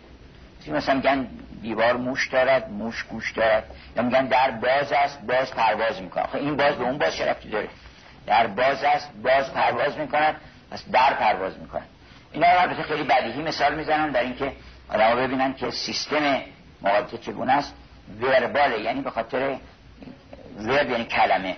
مثلا 0.68 0.96
میگن 0.96 1.28
دیوار 1.62 1.98
موش 1.98 2.28
دارد 2.28 2.70
موش 2.70 3.04
گوش 3.04 3.32
دارد. 3.32 3.64
یا 3.96 4.04
میگن 4.04 4.26
در 4.26 4.52
باز 4.52 4.92
است 4.92 5.22
باز 5.22 5.52
پرواز 5.52 6.02
می‌کنه 6.02 6.24
خب 6.24 6.36
این 6.36 6.56
باز 6.56 6.76
به 6.76 6.84
اون 6.84 6.98
باز 6.98 7.16
شرفتی 7.16 7.50
داره؟ 7.50 7.70
در 8.28 8.48
باز 8.48 8.84
است 8.84 9.12
باز 9.24 9.54
پرواز 9.54 9.98
می‌کند 9.98 10.36
پس 10.72 10.84
در 10.92 11.14
پرواز 11.14 11.60
می‌کنه 11.60 11.84
اینا 12.32 12.48
البته 12.48 12.84
خیلی 12.84 13.04
بدیهی 13.04 13.42
مثال 13.42 13.76
می‌زنن 13.76 14.12
در 14.12 14.22
اینکه 14.22 14.54
آدم 14.90 15.16
ببینن 15.16 15.54
که 15.54 15.72
سیستم 15.72 16.42
مقابلت 16.82 17.22
چگونه 17.22 17.54
است 17.54 17.74
ورباله. 18.22 18.80
یعنی 18.80 19.02
به 19.02 19.10
خاطر 19.10 19.56
ورب 20.60 20.90
یعنی 20.90 21.06
کلمه. 21.06 21.56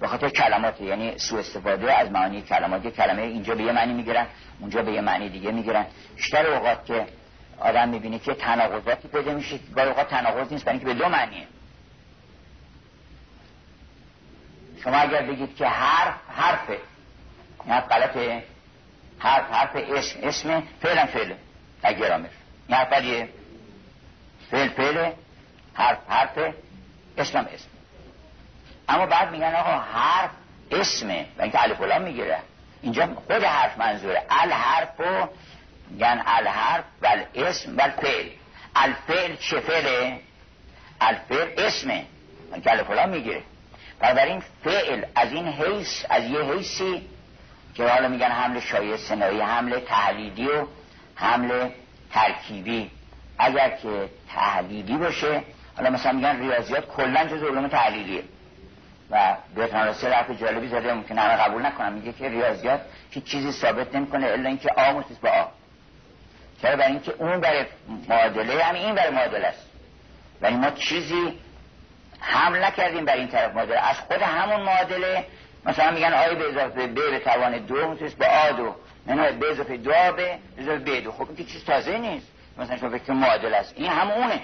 به 0.00 0.06
خاطر 0.08 0.28
کلمات 0.28 0.80
یعنی 0.80 1.18
سو 1.18 1.36
استفاده 1.36 1.92
از 1.92 2.10
معانی 2.10 2.42
کلمات 2.42 2.86
کلمه 2.86 3.22
اینجا 3.22 3.54
به 3.54 3.62
یه 3.62 3.72
معنی 3.72 3.92
می‌گیرن 3.92 4.26
اونجا 4.60 4.82
به 4.82 4.92
یه 4.92 5.00
معنی 5.00 5.28
دیگه 5.28 5.50
می‌گیرن. 5.50 5.86
بیشتر 6.16 6.46
اوقات 6.46 6.86
که 6.86 7.06
آدم 7.60 7.88
می‌بینه 7.88 8.18
که 8.18 8.34
تناقضاتی 8.34 9.08
پیدا 9.08 9.32
میشه 9.32 9.58
گاهی 9.74 9.88
اوقات 9.88 10.08
تناقض 10.08 10.52
نیست 10.52 10.68
اینکه 10.68 10.84
به 10.84 10.94
دو 10.94 11.08
معنیه. 11.08 11.46
شما 14.84 14.96
اگر 14.96 15.22
بگید 15.22 15.56
که 15.56 15.66
حرف 15.66 16.14
حرفه. 16.28 16.78
نه 17.66 17.80
غلطه 17.80 18.44
حرف 19.18 19.50
حرف 19.50 19.76
اسم 19.76 20.18
اسم 20.22 20.62
فعلا 20.82 21.06
فعله. 21.06 21.36
در 21.82 21.92
گرامر. 21.92 22.28
این 22.68 22.76
حرف 22.76 23.28
فعل 24.50 24.68
فعله 24.68 25.14
حرف 25.74 25.98
حرف 26.08 26.54
اسم 27.18 27.38
اسم. 27.38 27.68
اما 28.88 29.06
بعد 29.06 29.30
میگن 29.30 29.54
آقا 29.54 29.78
حرف 29.78 30.30
اسمه 30.70 31.26
و 31.38 31.42
اینکه 31.42 31.62
الف 31.62 31.80
می‌گیره. 31.80 32.38
اینجا 32.82 33.06
خود 33.26 33.44
حرف 33.44 33.78
منظوره. 33.78 34.22
الحرف 34.30 35.00
و 35.00 35.28
میگن 35.90 36.22
الحرف 36.26 36.84
و 37.02 37.06
اسم 37.34 37.76
و 37.76 37.80
الفعل. 37.80 38.28
الفعل 38.76 39.36
چه 39.36 39.60
فعله؟ 39.60 40.20
الفعل 41.00 41.48
اسمه. 41.66 42.04
اینکه 42.52 42.70
الف 42.70 42.90
می‌گیره. 43.08 43.42
این 44.02 44.42
فعل 44.64 45.04
از 45.14 45.32
این 45.32 45.48
حیث 45.48 46.04
از 46.10 46.24
یه 46.24 46.40
حیثی 46.40 47.08
که 47.74 47.88
حالا 47.88 48.08
میگن 48.08 48.30
حمل 48.30 48.60
شایع 48.60 48.96
سنایی 48.96 49.40
حمل 49.40 49.80
تحلیدی 49.80 50.48
و 50.48 50.66
حمل 51.14 51.70
ترکیبی. 52.12 52.90
اگر 53.38 53.70
که 53.70 54.08
تحلیلی 54.34 54.96
باشه 54.96 55.42
حالا 55.76 55.90
مثلا 55.90 56.12
میگن 56.12 56.40
ریاضیات 56.40 56.86
کلا 56.86 57.24
جز 57.24 57.42
علوم 57.42 57.68
تحلیلیه. 57.68 58.22
و 59.10 59.36
برتان 59.56 59.86
راسل 59.86 60.12
حرف 60.12 60.30
جالبی 60.30 60.68
زده 60.68 60.94
ممکن 60.94 61.18
همه 61.18 61.36
قبول 61.36 61.66
نکنم 61.66 61.92
میگه 61.92 62.12
که 62.12 62.28
ریاضیات 62.28 62.80
هیچ 63.10 63.24
چیزی 63.24 63.52
ثابت 63.52 63.94
نمی‌کنه 63.94 64.26
الا 64.26 64.48
اینکه 64.48 64.68
آ 64.76 64.92
متصل 64.92 65.14
با 65.22 65.28
آ. 65.28 65.44
چرا؟ 66.62 66.76
برای 66.76 66.92
اینکه 66.92 67.12
اون 67.18 67.40
برای 67.40 67.64
معادله 68.08 68.64
همین 68.64 68.82
این 68.82 68.94
برای 68.94 69.10
معادله 69.10 69.46
است. 69.46 69.66
ولی 70.40 70.56
ما 70.56 70.70
چیزی 70.70 71.38
حمل 72.20 72.64
نکردیم 72.64 73.04
برای 73.04 73.20
این 73.20 73.28
طرف 73.28 73.54
معادله. 73.54 73.78
از 73.78 73.96
خود 73.96 74.22
همون 74.22 74.60
معادله 74.60 75.24
مثلا 75.66 75.90
میگن 75.90 76.12
آی 76.12 76.34
به 76.34 76.48
اضافه 76.48 76.86
ب 76.86 76.94
به 76.94 77.18
توان 77.18 77.58
دو 77.58 77.88
متصل 77.88 78.16
با 78.16 78.26
آ 78.26 78.52
دو. 78.52 78.74
نه 79.06 79.32
به 79.32 79.50
اضافه 79.50 79.76
دو 79.76 79.92
به 80.16 80.38
اضافه 80.58 80.78
ب 80.78 81.04
دو. 81.04 81.12
خب 81.12 81.28
این 81.36 81.46
چیز 81.46 81.64
تازه 81.64 81.98
نیست. 81.98 82.26
مثلا 82.58 82.76
شما 82.76 82.90
فکر 82.90 83.12
معادله 83.12 83.56
است. 83.56 83.74
این 83.76 83.90
همونه. 83.90 84.40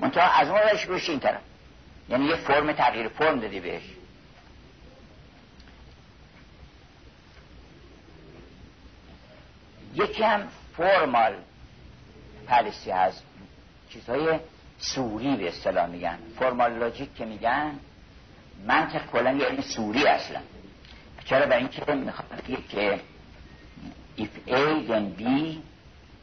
منتها 0.00 0.40
از 0.40 0.48
اون 0.48 0.60
روش 0.88 1.10
این 1.10 1.20
طرف. 1.20 1.40
یعنی 2.08 2.24
یه 2.24 2.36
فرم 2.36 2.72
تغییر 2.72 3.08
فرم 3.08 3.40
دادی 3.40 3.60
بهش. 3.60 3.82
یکی 9.96 10.22
هم 10.22 10.48
فرمال 10.76 11.32
پالیسی 12.46 12.90
هست. 12.90 13.22
چیزهای 13.90 14.38
سوری 14.78 15.36
به 15.36 15.48
اصطلاح 15.48 15.86
میگن. 15.86 16.18
فرمال 16.38 16.72
لاجیک 16.72 17.14
که 17.14 17.24
میگن 17.24 17.72
منطق 18.66 19.06
کلا 19.06 19.32
یعنی 19.32 19.62
سوری 19.62 20.06
اصلا. 20.06 20.40
چرا؟ 21.24 21.46
برای 21.46 21.58
اینکه 21.58 21.94
می‌خواد 21.94 22.42
که 22.68 23.00
if 24.18 24.48
A 24.48 24.88
then 24.88 25.20
B 25.20 25.24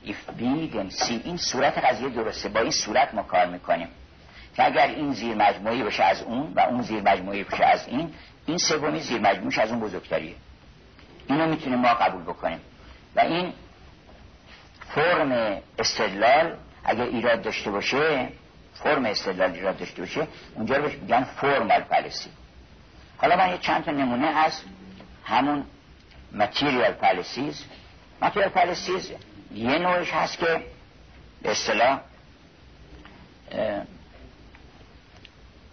if 0.06 0.40
B 0.40 0.42
then 0.74 1.04
C 1.04 1.10
این 1.10 1.38
صورت 1.38 1.78
قضیه 1.78 2.10
درسته. 2.10 2.50
با 2.50 2.60
این 2.60 2.72
صورت 2.72 3.14
ما 3.14 3.24
کار 3.24 3.46
می‌کنیم. 3.46 3.88
که 4.56 4.66
اگر 4.66 4.88
این 4.88 5.14
زیر 5.14 5.36
مجموعی 5.36 5.84
بشه 5.84 6.04
از 6.04 6.22
اون 6.22 6.54
و 6.54 6.60
اون 6.60 6.82
زیر 6.82 7.02
مجموعی 7.02 7.44
بشه 7.44 7.66
از 7.66 7.88
این 7.88 8.14
این 8.46 8.58
سومی 8.58 9.00
زیر 9.00 9.22
مجموعش 9.22 9.60
از 9.60 9.70
اون 9.70 9.80
بزرگتریه. 9.80 10.36
اینو 11.28 11.48
می‌تونیم 11.48 11.80
ما 11.80 11.94
قبول 11.94 12.22
بکنیم. 12.22 12.60
و 13.16 13.20
این 13.20 13.54
فرم 14.96 15.62
استدلال 15.80 16.56
اگر 16.84 17.04
ایراد 17.04 17.42
داشته 17.42 17.72
باشه 17.72 18.30
فرم 18.74 19.06
استدلال 19.06 19.52
ایراد 19.52 19.78
داشته 19.78 20.02
باشه 20.02 20.28
اونجا 20.56 20.78
رو 20.78 20.90
میگن 21.02 21.24
فرمال 21.24 21.82
پالیسی 21.82 22.30
حالا 23.18 23.36
من 23.36 23.50
یه 23.50 23.58
چند 23.58 23.84
تا 23.84 23.92
نمونه 23.92 24.28
از 24.28 24.62
همون 25.26 25.66
ماتریال 26.32 26.92
پالیسیز 26.92 27.66
ماتریال 28.22 28.50
پالیسیز 28.50 29.12
یه 29.54 29.78
نوعش 29.78 30.12
هست 30.12 30.38
که 30.38 30.64
به 31.42 31.52
اصطلاح 31.52 32.00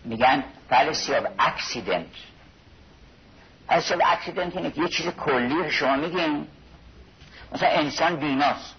میگن 0.04 0.44
پالیسی 0.70 1.12
of 1.12 1.24
accident. 1.38 2.14
پالیسی 3.68 3.94
of 3.94 4.00
accident 4.00 4.56
اینه 4.56 4.70
که 4.70 4.82
یه 4.82 4.88
چیز 4.88 5.06
کلی 5.06 5.70
شما 5.70 5.96
میگین. 5.96 6.46
مثلا 7.52 7.68
انسان 7.68 8.16
بیناست 8.16 8.74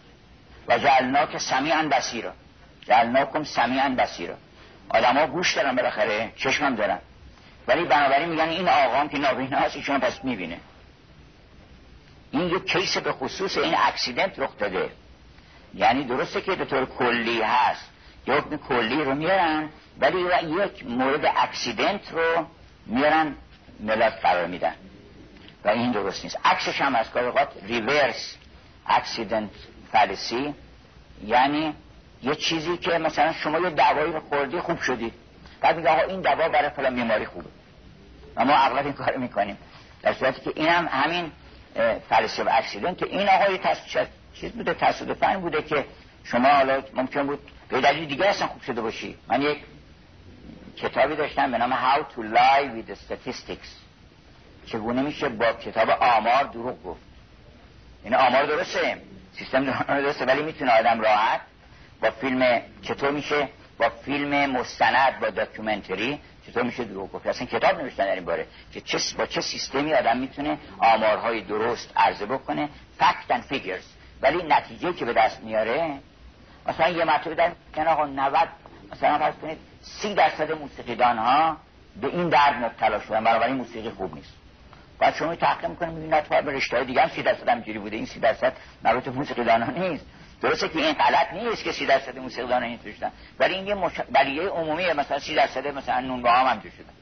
و 0.67 0.77
جعلنا 0.77 1.25
که 1.25 1.37
سمیعا 1.37 1.87
بسیرا 1.91 2.33
جعلنا 2.81 3.25
کم 3.25 3.43
سمیعا 3.43 3.89
بسیرا 3.89 4.35
آدم 4.89 5.17
ها 5.17 5.27
گوش 5.27 5.55
دارن 5.55 5.75
بالاخره 5.75 6.31
چشمم 6.35 6.75
دارن. 6.75 6.99
ولی 7.67 7.85
بنابراین 7.85 8.29
میگن 8.29 8.49
این 8.49 8.67
آقام 8.67 9.09
که 9.09 9.17
نابینا 9.17 9.57
هست 9.57 9.75
ایشون 9.75 9.99
پس 9.99 10.23
می‌بینه. 10.23 10.59
این 12.31 12.49
یه 12.49 12.59
کیس 12.59 12.97
به 12.97 13.11
خصوص 13.11 13.57
این 13.57 13.75
اکسیدنت 13.77 14.39
رخ 14.39 14.57
داده. 14.57 14.89
یعنی 15.73 16.03
درسته 16.03 16.41
که 16.41 16.55
به 16.55 16.65
طور 16.65 16.85
کلی 16.85 17.41
هست. 17.41 17.89
یه 18.27 18.33
حکم 18.33 18.57
کلی 18.57 19.03
رو 19.03 19.15
میارن 19.15 19.69
ولی 19.99 20.19
یک 20.63 20.85
مورد 20.85 21.33
accident 21.37 22.11
رو 22.11 22.45
میارن 22.85 23.35
ملت 23.79 24.13
قرار 24.21 24.47
میدن. 24.47 24.75
و 25.65 25.69
این 25.69 25.91
درست 25.91 26.23
نیست. 26.23 26.37
عکسش 26.45 26.81
هم 26.81 26.95
از 26.95 27.11
کار 27.11 27.47
reverse 27.63 28.35
accident 28.87 29.49
fallacy 29.91 30.53
یعنی 31.25 31.73
یه 32.23 32.35
چیزی 32.35 32.77
که 32.77 32.97
مثلا 32.97 33.33
شما 33.33 33.59
یه 33.59 33.69
دوایی 33.69 34.19
خوردی 34.19 34.59
خوب 34.59 34.81
شدی. 34.81 35.13
بعد 35.61 35.77
میگه 35.77 35.89
آقا 35.89 36.01
این 36.01 36.21
دوا 36.21 36.49
برای 36.49 36.69
فلان 36.69 36.95
بیماری 36.95 37.25
خوبه. 37.25 37.49
و 38.35 38.45
ما 38.45 38.53
اغلب 38.53 38.85
این 38.85 38.93
کار 38.93 39.17
می‌کنیم. 39.17 39.57
در 40.01 40.13
صورتی 40.13 40.41
که 40.41 40.53
این 40.55 40.67
هم 40.69 40.87
همین 40.91 41.31
fallacy 42.09 42.43
of 42.43 42.49
accident 42.51 42.97
که 42.97 43.05
این 43.05 43.29
آقا 43.29 43.51
یه 43.51 43.59
چیز 44.33 44.51
بوده 44.51 44.73
تصادفاً 44.73 45.39
بوده 45.39 45.61
که 45.61 45.85
شما 46.23 46.49
حالا 46.49 46.83
ممکن 46.93 47.27
بود 47.27 47.39
به 47.69 47.81
دلیل 47.81 48.05
دیگه 48.05 48.25
اصلا 48.25 48.47
خوب 48.47 48.61
شده 48.61 48.81
باشی. 48.81 49.17
من 49.27 49.41
یک 49.41 49.57
کتابی 50.77 51.15
داشتم 51.15 51.51
به 51.51 51.57
نام 51.57 51.73
How 51.73 51.97
to 51.97 52.19
Lie 52.19 52.65
with 52.75 52.91
Statistics. 52.91 53.67
چگونه 54.65 55.01
میشه 55.01 55.29
با 55.29 55.53
کتاب 55.53 55.89
آمار 55.89 56.43
دروغ 56.43 56.83
گفت؟ 56.83 57.01
این 58.03 58.15
آمار 58.15 58.45
درسته؟ 58.45 59.01
سیستم 59.37 59.71
درسته 59.87 60.25
ولی 60.25 60.43
می‌تونه 60.43 60.71
آدم 60.71 61.01
راحت 61.01 61.41
با 62.01 62.11
فیلم 62.11 62.61
چطور 62.81 63.11
میشه 63.11 63.47
با 63.77 63.89
فیلم 63.89 64.51
مستند 64.51 65.19
با 65.19 65.29
داکیومنتری 65.29 66.19
چطور 66.47 66.63
میشه 66.63 66.83
دروغ 66.83 67.11
گفت. 67.11 67.27
اصلا 67.27 67.47
کتاب 67.47 67.81
نوشتن 67.81 68.05
در 68.05 68.15
این 68.15 68.25
باره 68.25 68.47
که 68.73 68.81
چه 68.81 68.97
با 69.17 69.25
چه 69.25 69.41
سیستمی 69.41 69.93
آدم 69.93 70.17
می‌تونه 70.17 70.57
آمارهای 70.79 71.41
درست 71.41 71.93
عرضه 71.95 72.25
بکنه. 72.25 72.69
فکت 72.97 73.31
اند 73.31 73.43
فیگرز 73.43 73.85
ولی 74.21 74.43
نتیجه 74.43 74.93
که 74.93 75.05
به 75.05 75.13
دست 75.13 75.39
میاره 75.43 75.99
مثلا 76.67 76.89
یه 76.89 77.05
مرتبه 77.05 77.35
در 77.35 77.51
کن 77.75 77.87
آقا 77.87 78.05
90 78.05 78.49
مثلا 78.91 79.17
فرض 79.17 79.35
کنید 79.35 79.57
30 79.81 80.13
درصد 80.13 80.51
موسیقیدان 80.51 81.17
ها 81.17 81.57
به 82.01 82.07
این 82.07 82.29
درد 82.29 82.63
مبتلا 82.63 82.99
شدن. 82.99 83.23
بنابراین 83.23 83.55
موسیقی 83.55 83.89
خوب 83.89 84.15
نیست. 84.15 84.33
بعد 85.01 85.15
شما 85.15 85.35
تحقیق 85.35 85.69
می‌کنید 85.69 85.93
می‌بینید 85.93 86.25
نه 86.33 86.41
به 86.41 86.51
رشته 86.51 86.83
دیگه 86.83 87.01
هم 87.01 87.09
30 87.09 87.23
درصد 87.23 87.49
همینجوری 87.49 87.79
بوده. 87.79 87.95
این 87.95 88.05
30 88.05 88.19
درصد 88.19 88.53
مربوط 88.83 89.03
به 89.03 89.11
موسیقیدان 89.11 89.61
ها 89.61 89.71
نیست. 89.71 90.05
درسته 90.41 90.69
که 90.69 90.79
این 90.79 90.93
غلط 90.93 91.33
نیست 91.33 91.63
که 91.63 91.71
30 91.71 91.85
درصد 91.85 92.17
موسیقیدان 92.17 92.63
این 92.63 92.77
توشتن 92.77 93.11
ولی 93.39 93.53
این 93.53 93.67
یه 93.67 93.75
مش... 93.75 93.93
بلیه 94.11 94.49
عمومیه. 94.49 94.93
مثلا 94.93 95.19
30 95.19 95.35
درصد 95.35 95.67
مثلا 95.67 95.99
نون 95.99 96.21
با 96.21 96.31
هم 96.31 96.47
هم 96.47 96.59
توش 96.59 96.71
شدن 96.73 96.93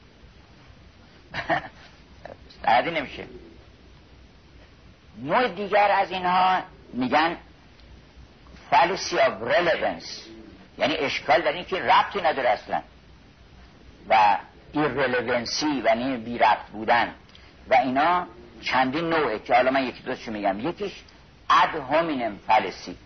عادی 2.64 2.90
نمیشه. 2.90 3.24
نوع 5.22 5.48
دیگر 5.48 5.90
از 5.90 6.10
اینها 6.10 6.62
میگن 6.92 7.36
fallacy 8.72 9.14
of 9.14 9.52
relevance. 9.52 10.08
یعنی 10.78 10.96
اشکال 10.96 11.40
در 11.40 11.52
این 11.52 11.64
که 11.64 11.76
ربطی 11.76 12.20
نداره 12.20 12.48
اصلا. 12.48 12.82
و 14.08 14.36
irrelevancy 14.74 15.82
و 15.84 15.86
یعنی 15.86 16.16
بی 16.16 16.38
ربط 16.38 16.66
بودن. 16.72 17.14
و 17.68 17.74
اینا 17.74 18.26
چندین 18.62 19.08
نوعه 19.08 19.38
که 19.38 19.54
حالا 19.54 19.70
من 19.70 19.84
یکی 19.84 20.02
دوستشو 20.02 20.32
میگم. 20.32 20.68
یکیش 20.68 20.92
اد 21.50 21.74
هومینم 21.74 22.38
فلسی 22.46 22.96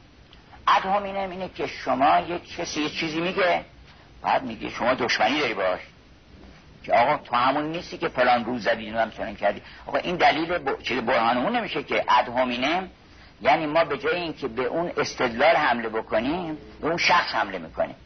اد 0.69 0.83
هومینم 0.83 1.31
اینه 1.31 1.49
که 1.49 1.67
شما 1.67 2.21
یه 2.21 2.39
کسی 2.39 2.83
یه 2.83 2.91
چیزی 2.91 3.21
میگه 3.21 3.65
بعد 4.23 4.43
میگه 4.43 4.71
شما 4.71 4.95
دشمنی 4.95 5.41
داری 5.41 5.55
باش. 5.55 5.81
که 6.85 6.93
آقا 6.93 7.17
تو 7.17 7.37
همون 7.37 7.73
نیستی 7.73 7.99
که 7.99 8.09
فلان 8.09 8.45
روز 8.45 8.65
زدی 8.65 8.91
هم 8.91 9.11
چنین 9.11 9.37
کردی. 9.37 9.63
آقا 9.87 9.99
این 9.99 10.17
دلیل 10.17 10.59
ب... 10.59 10.83
چیز 10.83 10.99
برهانمون 10.99 11.57
نمیشه 11.57 11.83
که 11.83 12.05
اد 12.09 12.29
هومینم 12.29 12.91
یعنی 13.43 13.67
ما 13.67 13.85
به 13.85 13.99
جای 13.99 14.21
اینکه 14.21 14.49
به 14.49 14.65
اون 14.65 14.93
استدلال 14.97 15.57
حمله 15.57 15.89
بکنیم 15.89 16.59
به 16.81 16.87
اون 16.87 16.97
شخص 16.97 17.35
حمله 17.35 17.59
می‌کنیم. 17.59 17.97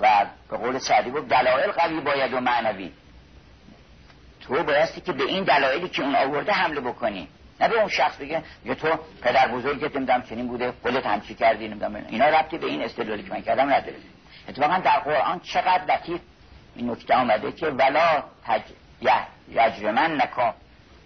و 0.00 0.26
به 0.50 0.56
قول 0.56 0.78
سعدی 0.78 1.10
بود 1.10 1.28
دلایل 1.28 1.70
قوی 1.70 2.00
باید 2.00 2.34
و 2.34 2.40
معنوی. 2.40 2.92
تو 4.42 4.62
بایستی 4.62 5.00
که 5.00 5.12
به 5.12 5.24
این 5.24 5.44
دلایلی 5.44 5.88
که 5.88 6.02
اون 6.02 6.16
آورده 6.16 6.52
حمله 6.52 6.80
بکنی. 6.80 7.28
نه 7.60 7.68
به 7.68 7.78
اون 7.78 7.88
شخص 7.88 8.16
بگه 8.16 8.42
یا 8.64 8.74
تو 8.74 8.88
پدر 9.22 9.48
بزرگت 9.48 9.96
نمی‌دونم 9.96 10.22
چنین 10.22 10.48
بوده 10.48 10.72
خودت 10.82 11.06
همچی 11.06 11.34
کردی 11.34 11.68
نمی‌دونم 11.68 12.06
اینا. 12.08 12.28
ربطی 12.28 12.58
به 12.58 12.66
این 12.66 12.82
استدلالی 12.82 13.22
که 13.22 13.30
من 13.30 13.42
کردم 13.42 13.72
نداره. 13.72 13.96
اتفاقا 14.48 14.78
در 14.78 14.98
قرآن 14.98 15.40
چقدر 15.40 15.94
لطیف 15.94 16.20
این 16.76 16.90
نکته 16.90 17.14
آمده 17.14 17.52
که 17.52 17.66
ولا 17.66 18.24
تج... 18.46 18.62
یجرمن 19.48 20.22
نکا 20.22 20.54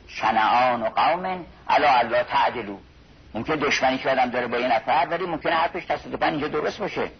شنعان 0.08 0.82
و 0.82 0.88
قوم 0.88 1.44
علا 1.68 1.90
الله 1.90 2.22
تعدلو. 2.22 2.78
ممکن 3.34 3.54
دشمنی 3.54 3.98
که 3.98 4.10
آدم 4.10 4.30
داره 4.30 4.46
با 4.46 4.58
یه 4.58 4.76
نفر 4.76 5.06
ولی 5.10 5.26
ممکنه 5.26 5.52
حرفش 5.52 5.84
تصادفا 5.84 6.26
اینجا 6.26 6.48
درست 6.48 6.78
باشه. 6.78 7.10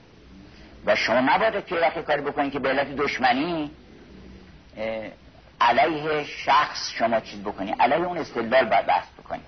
و 0.87 0.96
شما 0.96 1.20
نباید 1.20 1.66
که 1.66 1.74
وقتی 1.74 2.02
کاری 2.02 2.22
بکنید 2.22 2.52
که 2.52 2.59
به 2.59 2.68
علت 2.68 2.96
دشمنی 2.96 3.70
علیه 5.61 6.25
شخص 6.25 6.90
شما 6.92 7.21
چیز 7.21 7.40
بکنی. 7.40 7.73
علیه 7.81 8.07
اون 8.07 8.19
استدلال 8.19 8.64
باید 8.64 8.87
بحث 8.87 9.07
بکنی. 9.19 9.42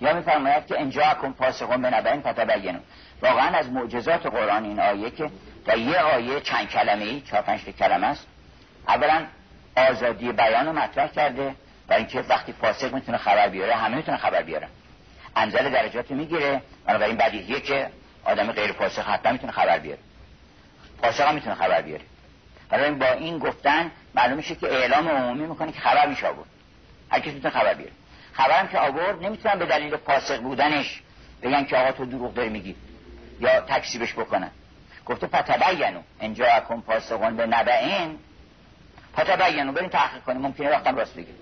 یا 0.00 0.14
میفرماید 0.14 0.66
که 0.66 0.80
انجا 0.80 1.14
کن 1.14 1.32
پاسخون 1.32 1.82
به 1.82 1.90
نبعین 1.90 2.20
فتبینون 2.20 2.80
واقعا 3.22 3.58
از 3.58 3.70
معجزات 3.70 4.26
قرآن 4.26 4.64
این 4.64 4.80
آیه 4.80 5.10
که 5.10 5.30
در 5.64 5.78
یه 5.78 5.98
آیه 5.98 6.40
چند 6.40 6.68
کلمه 6.68 7.04
ای 7.04 7.20
چهار 7.20 7.42
پنج 7.42 7.60
کلمه 7.64 8.06
است 8.06 8.26
اولا 8.88 9.26
آزادی 9.76 10.32
بیان 10.32 10.66
رو 10.66 10.72
مطرح 10.72 11.06
کرده 11.06 11.54
و 11.88 11.92
اینکه 11.92 12.20
وقتی 12.20 12.52
فاسق 12.52 12.94
می‌تونه 12.94 13.18
خبر 13.18 13.48
بیاره 13.48 13.74
همه 13.74 13.96
می‌تونه 13.96 14.16
خبر 14.16 14.42
بیاره. 14.42 14.68
انزل 15.36 15.70
درجات 15.70 16.10
می‌گیره 16.10 16.62
بنابراین 16.86 17.16
بدیهیه 17.16 17.60
که 17.60 17.90
آدم 18.24 18.52
غیر 18.52 18.72
فاسق 18.72 19.08
حتما 19.08 19.32
می‌تونه 19.32 19.52
خبر 19.52 19.78
بیاره. 19.78 19.98
فاسق 21.02 21.28
هم 21.28 21.34
می‌تونه 21.34 21.54
خبر 21.54 21.82
بیاره. 21.82 22.04
برای 22.68 22.90
با 22.90 23.06
این 23.06 23.38
گفتن 23.38 23.90
معلوم 24.14 24.36
میشه 24.36 24.54
که 24.54 24.66
اعلام 24.66 25.08
عمومی 25.08 25.46
می‌کنه 25.46 25.72
که 25.72 25.80
خبر 25.80 26.06
میشه 26.06 26.26
آورد. 26.26 26.48
هر 27.10 27.20
کسی 27.20 27.30
می‌تونه 27.30 27.54
خبر 27.54 27.74
بیاره. 27.74 27.92
خبرم 28.32 28.68
که 28.68 28.78
آورد 28.78 29.22
نمی‌تونن 29.22 29.58
به 29.58 29.66
دلیل 29.66 29.96
فاسق 29.96 30.40
بودنش 30.40 31.02
بگن 31.42 31.64
که 31.64 31.76
آقا 31.76 31.92
تو 31.92 32.04
دروغ 32.04 32.34
داری 32.34 32.48
میگی 32.48 32.76
یا 33.40 33.60
تکسیبش 33.60 34.14
بکنن. 34.14 34.50
گفته 35.06 35.26
فتبینو 35.26 36.00
اینجا 36.20 36.46
اکن 36.46 36.80
فاسقون 36.80 37.36
به 37.36 37.46
نبعین 37.46 38.18
فتبینو 39.16 39.72
بریم 39.72 39.88
تحقیق 39.88 40.22
کنیم 40.22 40.42
ممکنه 40.42 40.70
وقتا 40.70 40.90
راست 40.90 41.14
بگیم 41.14 41.34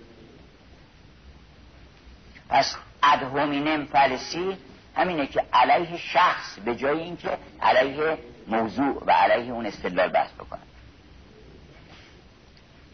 پس 2.48 2.76
ادهومینم 3.02 3.86
فلسی 3.86 4.56
همینه 4.96 5.26
که 5.26 5.42
علیه 5.52 5.98
شخص 5.98 6.58
به 6.64 6.76
جای 6.76 7.00
اینکه 7.00 7.38
علیه 7.62 8.18
موضوع 8.46 9.04
و 9.06 9.10
علیه 9.10 9.52
اون 9.52 9.66
استدلال 9.66 10.08
بحث 10.08 10.30
بکنه. 10.32 10.60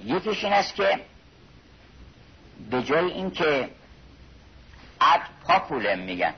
یکیش 0.04 0.44
این 0.44 0.52
است 0.52 0.74
که 0.74 0.98
به 2.70 2.82
جای 2.82 3.04
اینکه 3.12 3.68
اد 5.00 5.20
پاپولم 5.46 5.98
میگن 5.98 6.34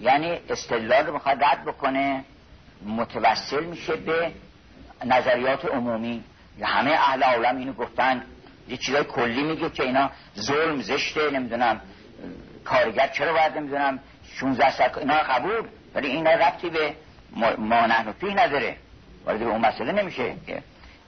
یعنی 0.00 0.38
استدلال 0.50 1.06
رو 1.06 1.12
می‌خواد 1.12 1.44
رد 1.44 1.64
بکنه 1.64 2.24
متوسل 2.86 3.64
میشه 3.64 3.96
به 3.96 4.32
نظریات 5.04 5.64
عمومی. 5.64 6.24
همه 6.62 6.90
اهل 6.90 7.22
عالم 7.22 7.56
اینو 7.56 7.72
گفتن. 7.72 8.24
یه 8.68 8.76
چیزای 8.76 9.04
کلی 9.04 9.42
میگه 9.42 9.70
که 9.70 9.82
اینا 9.82 10.10
ظلم 10.38 10.82
زشته 10.82 11.30
نمی‌دونم 11.30 11.80
کارگر 12.64 13.08
چرا 13.08 13.32
باید 13.32 13.58
نمی‌دونم 13.58 13.98
16 14.34 14.76
سال 14.76 14.90
اینا 14.98 15.14
قبول 15.14 15.66
ولی 15.94 16.08
اینا 16.08 16.30
ربطی 16.30 16.70
به 16.70 16.94
ما 17.58 17.86
نحن 17.86 18.12
فیه 18.12 18.34
نداره. 18.34 18.76
وارد 19.24 19.38
به 19.38 19.44
اون 19.44 19.60
مسئله 19.60 19.92
نمیشه. 19.92 20.34
که 20.46 20.62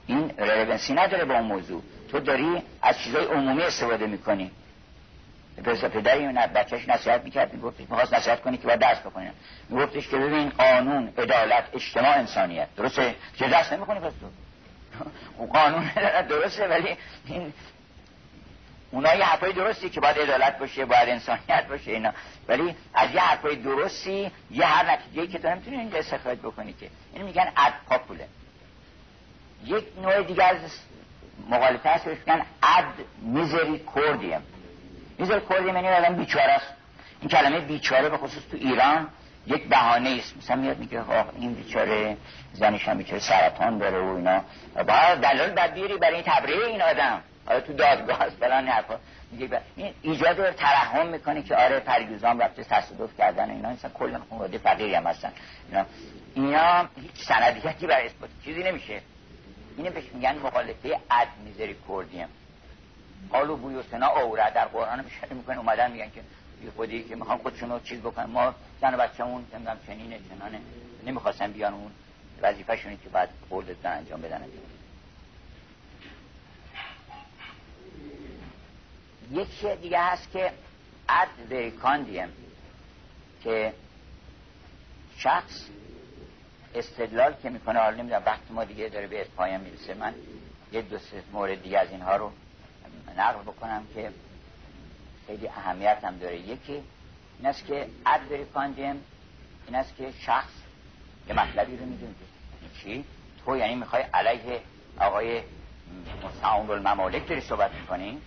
این 0.07 0.31
رلونسی 0.37 0.93
نداره 0.93 1.25
با 1.25 1.33
اون 1.33 1.43
موضوع. 1.43 1.83
تو 2.11 2.19
داری 2.19 2.61
از 2.81 2.99
چیزای 2.99 3.25
عمومی 3.25 3.61
استفاده 3.61 4.07
می‌کنی. 4.07 4.51
پس 5.63 5.83
پدری 5.83 6.27
بچهش 6.27 6.89
نصیحت 6.89 7.23
می‌کرد 7.23 7.53
میگفتش 7.53 7.79
می‌خواست 7.79 8.13
نصیحت 8.13 8.41
کنی 8.41 8.57
که 8.57 8.67
باید 8.67 8.79
درس 8.79 8.99
بکنی 8.99 9.31
میگفتش 9.69 10.07
که 10.07 10.17
ببین 10.17 10.49
قانون 10.49 11.13
عدالت 11.17 11.63
اجتماع 11.73 12.17
انسانیت. 12.17 12.75
درسته؟ 12.75 13.15
که 13.37 13.47
درس 13.47 13.73
نمی‌کنی 13.73 13.99
پس 13.99 14.13
تو؟ 14.19 14.27
قانون 15.53 15.91
درسته 16.29 16.67
ولی 16.67 16.97
این 17.25 17.53
اونا 18.91 19.15
یه 19.15 19.25
حرفای 19.25 19.53
درستی 19.53 19.89
که 19.89 20.01
باید 20.01 20.19
عدالت 20.19 20.59
باشه 20.59 20.85
باید 20.85 21.09
انسانیت 21.09 21.67
باشه 21.69 21.91
اینا. 21.91 22.13
ولی 22.47 22.75
از 22.93 23.13
یه 23.13 23.21
حرفای 23.21 23.55
درستی 23.55 24.31
یه 24.51 24.65
هر 24.65 24.91
نتیجه 24.91 25.27
که 25.27 25.39
تو 25.39 25.49
نمی‌تونی 25.49 25.77
اینجا 25.77 25.97
استخراج 25.97 26.37
بکنی 26.37 26.73
که. 26.73 26.89
این 27.13 27.25
میگن 27.25 27.51
اد 27.57 27.73
پاپوله 27.89 28.27
یک 29.65 29.85
نوع 30.01 30.23
دیگه 30.23 30.43
از 30.43 30.57
مغالطه 31.49 31.89
هست 31.89 32.07
میگن 32.07 32.45
اد 32.63 32.85
میزری 33.21 33.79
کوردیم 33.79 34.41
میزری 35.19 35.39
کوردیم 35.39 35.75
یعنی 35.75 35.87
آدم 35.87 36.15
بیچاره 36.15 36.51
است. 36.51 36.73
این 37.21 37.29
کلمه 37.29 37.59
بیچاره 37.59 38.09
به 38.09 38.17
خصوص 38.17 38.43
تو 38.51 38.57
ایران 38.57 39.07
یک 39.47 39.67
بهانه 39.69 40.09
است. 40.09 40.37
مثلا 40.37 40.55
میاد 40.55 40.77
میگه 40.77 41.01
این 41.39 41.53
بیچاره 41.53 42.17
زنش 42.53 42.87
هم 42.87 42.97
بیچاره 42.97 43.19
سرطان 43.19 43.77
داره 43.77 43.99
و 43.99 44.15
اینا. 44.15 44.41
با 44.75 45.15
دلال 45.15 45.49
بدبیری 45.49 45.97
برای 45.97 46.15
این 46.15 46.23
تبریه 46.27 46.65
این 46.65 46.81
آدم. 46.81 47.21
آره 47.47 47.61
تو 47.61 47.73
دادگاه 47.73 48.21
است 48.21 48.37
فلان 48.37 48.67
حرفا. 48.67 48.95
میگه 49.31 49.61
این 49.75 49.93
ایجاد 50.01 50.51
ترحم 50.51 51.07
می‌کنه 51.07 51.43
که 51.43 51.55
آره 51.55 51.79
پریوزان 51.79 52.39
رفته 52.39 52.63
تصادف 52.63 53.17
کردن 53.17 53.49
اینا. 53.49 53.69
مثلا 53.69 53.91
کلا 53.91 54.21
خانواده 54.29 54.57
فقیری 54.57 54.95
هم 54.95 55.07
هستن. 55.07 55.31
اینا. 55.69 55.85
اینا 56.35 56.89
هیچ 57.01 57.25
سندیتی 57.27 57.87
برای 57.87 58.05
اثبات. 58.05 58.29
چیزی 58.45 58.63
نمیشه. 58.63 59.01
اینه 59.77 59.89
بهش 59.89 60.03
میگن 60.13 60.37
مخالفه 60.37 60.99
می‌ذاری 61.45 61.75
کردیم 61.89 62.27
قالو 63.29 63.57
بوی 63.57 63.75
و 63.75 63.83
سنا 63.83 64.07
اوره 64.07 64.49
در 64.49 64.65
قرآن 64.65 65.03
میشه 65.03 65.33
می‌کنه 65.33 65.57
اومدن 65.57 65.91
میگن 65.91 66.09
که 66.09 66.21
یه 66.63 66.71
خودی 66.71 67.03
که 67.03 67.15
می‌خوان 67.15 67.37
خودشون 67.37 67.69
رو 67.69 67.79
چیز 67.79 67.99
بکنن. 67.99 68.25
ما 68.25 68.55
زن 68.81 68.93
و 68.93 68.97
بچه‌مون 68.97 69.45
نمی‌دونم 69.53 69.79
چنینه 69.87 70.19
چنانه 70.29 70.59
نمی‌خواستن 71.05 71.51
بیان 71.51 71.73
اون 71.73 71.91
وظیفه‌شونه 72.41 72.97
که 73.03 73.09
بعد 73.09 73.29
قول 73.49 73.75
انجام 73.85 74.21
بدن 74.21 74.41
یک 79.31 79.65
دیگه 79.81 79.99
هست 79.99 80.31
که 80.31 80.51
اد 81.09 81.51
وریکاندیم 81.51 82.29
که 83.43 83.73
شخص 85.17 85.65
استدلال 86.75 87.33
که 87.43 87.49
می‌کنه 87.49 87.79
حالا 87.79 87.95
نمی‌دونم 87.97 88.23
وقت 88.25 88.51
ما 88.51 88.63
دیگه 88.63 88.89
داره 88.89 89.07
به 89.07 89.25
پایان 89.35 89.61
می‌رسه. 89.61 89.93
من 89.93 90.13
یه 90.71 90.81
دو 90.81 90.97
سه 90.97 91.23
مورد 91.31 91.63
دیگه 91.63 91.79
از 91.79 91.91
اینها 91.91 92.15
رو 92.15 92.31
نقل 93.17 93.41
بکنم 93.41 93.83
که 93.95 94.11
خیلی 95.27 95.47
اهمیت 95.47 95.99
هم 96.03 96.17
داره. 96.17 96.39
یکی 96.39 96.83
این 97.39 97.45
است 97.45 97.65
که 97.65 97.87
ادوری 98.05 98.45
این 99.67 99.75
است 99.75 99.95
که 99.97 100.11
شخص 100.19 100.51
یه 101.27 101.35
مطلبی 101.35 101.77
رو 101.77 101.85
می‌دونه. 101.85 102.13
چی؟ 102.81 103.05
تو 103.45 103.57
یعنی 103.57 103.75
می‌خوای 103.75 104.03
علیه 104.13 104.61
آقای 104.99 105.41
مستعان 106.23 106.69
الممالک 106.69 107.27
داری 107.27 107.41
صحبت 107.41 107.71
می‌کنی؟ 107.71 108.21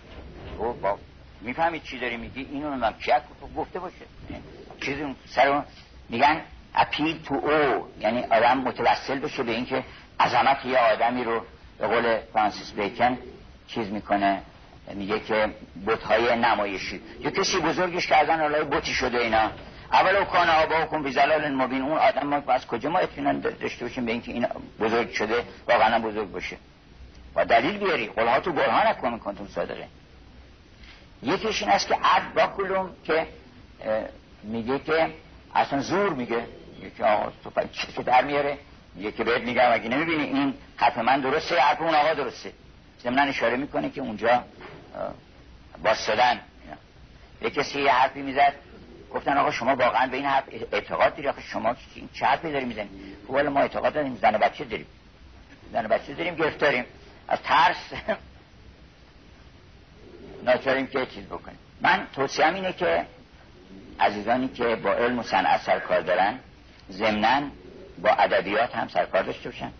تو 0.57 0.73
با 0.73 0.97
می‌فهمید 1.41 1.83
چی 1.83 1.99
داری 1.99 2.17
میگی؟ 2.17 2.41
اینو 2.41 2.69
نمی‌دونم. 2.69 2.95
چی 2.99 3.11
گفته 3.55 3.79
باشه؟ 3.79 4.05
چیزی 4.81 5.15
سر 5.25 5.63
میگن. 6.09 6.41
اپیل 6.77 7.23
تو 7.23 7.35
او 7.35 7.87
یعنی 7.99 8.23
آدم 8.23 8.57
متوسل 8.57 9.19
بشه 9.19 9.43
به 9.43 9.51
اینکه 9.51 9.83
عظمت 10.19 10.65
یه 10.65 10.77
آدمی 10.77 11.23
رو 11.23 11.41
به 11.79 11.87
قول 11.87 12.17
فرانسیس 12.33 12.71
بیکن 12.71 13.17
چیز 13.67 13.87
می‌کنه 13.87 14.41
میگه 14.93 15.19
که 15.19 15.49
های 16.05 16.35
نمایشی. 16.35 17.01
یه 17.19 17.31
کسی 17.31 17.59
بزرگش 17.59 18.07
کردن 18.07 18.41
الهی 18.41 18.63
بوتی 18.63 18.93
شده 18.93 19.17
اینا. 19.17 19.51
اول 19.91 20.15
او 20.15 20.25
کان 20.25 20.49
آبا 20.49 20.85
کن 20.85 21.03
بی 21.03 21.11
زلال 21.11 21.51
مبین. 21.53 21.81
اون 21.81 21.97
آدم 21.97 22.27
ما 22.27 22.53
از 22.53 22.67
کجا 22.67 22.89
ما 22.89 22.99
اطمینان 22.99 23.39
داشته 23.39 23.85
باشیم 23.85 24.05
به 24.05 24.11
اینکه 24.11 24.31
این 24.31 24.47
بزرگ 24.79 25.11
شده 25.11 25.43
واقعا 25.67 25.99
بزرگ 25.99 26.31
باشه؟ 26.31 26.57
و 27.35 27.45
دلیل 27.45 27.77
بیاری. 27.77 28.07
قولها 28.07 28.39
تو 28.39 28.51
برهان 28.51 28.87
نکن 28.87 29.19
کنتون 29.19 29.47
صادقه 29.47 29.87
یکیش 31.23 31.61
این 31.61 31.71
است 31.71 31.87
که 31.87 31.95
عد 32.03 32.33
با 32.33 32.89
که 33.03 33.27
میگه 34.43 34.79
که 34.79 35.09
اصلا 35.55 35.81
زور 35.81 36.13
میگه. 36.13 36.45
یکی 36.81 37.03
آقا 37.03 37.31
تو 37.43 37.51
که 37.95 38.03
در 38.03 38.23
میاره؟ 38.23 38.57
که 39.17 39.23
بهت 39.23 39.41
میگم 39.41 39.71
اگه 39.71 39.89
نمی‌بینی 39.89 40.23
این 40.23 40.53
حرف 40.77 40.97
من 40.97 41.21
درسته 41.21 41.59
حرف 41.59 41.81
اون 41.81 41.95
آقا 41.95 42.13
درسته. 42.13 42.53
ضمن 43.03 43.27
اشاره 43.27 43.57
می‌کنه 43.57 43.89
که 43.89 44.01
اونجا 44.01 44.43
باستادن 45.83 46.39
یه 47.41 47.49
کسی 47.49 47.81
یه 47.81 47.91
حرفی 47.91 48.21
می‌زد 48.21 48.53
گفتن 49.13 49.37
آقا 49.37 49.51
شما 49.51 49.75
واقعا 49.75 50.07
به 50.07 50.17
این 50.17 50.25
حرف 50.25 50.43
اعتقاد 50.71 51.15
داری 51.15 51.27
آقا 51.27 51.41
شما 51.41 51.75
چه 52.13 52.25
حرفی 52.25 52.51
داری 52.51 52.65
می‌زنی 52.65 52.89
خب 53.27 53.35
ما 53.35 53.59
اعتقاد 53.59 53.93
داریم 53.93 54.15
زن 54.21 54.35
و 54.35 54.37
بچه 54.37 54.63
داریم. 54.65 54.87
زن 55.73 55.85
و 55.85 55.87
بچه 55.87 56.13
داریم 56.13 56.35
گرفتاریم. 56.35 56.85
از 57.27 57.39
ترس 57.41 57.77
ناچاریم 60.45 60.87
که 60.87 61.05
چیز 61.05 61.25
بکنیم. 61.25 61.57
من 61.81 62.07
توصیهم 62.15 62.53
اینه 62.53 62.73
که 62.73 63.05
عزیزانی 63.99 64.47
که 64.47 64.75
با 64.75 64.93
علم 64.93 65.19
و 65.19 65.23
صنعت 65.23 65.61
سرکار 65.61 66.01
دارن 66.01 66.39
ضمنا 66.91 67.41
با 68.01 68.09
ادبیات 68.09 68.75
هم 68.75 68.87
سرکار 68.87 69.23
داشته 69.23 69.49
باشن 69.49 69.71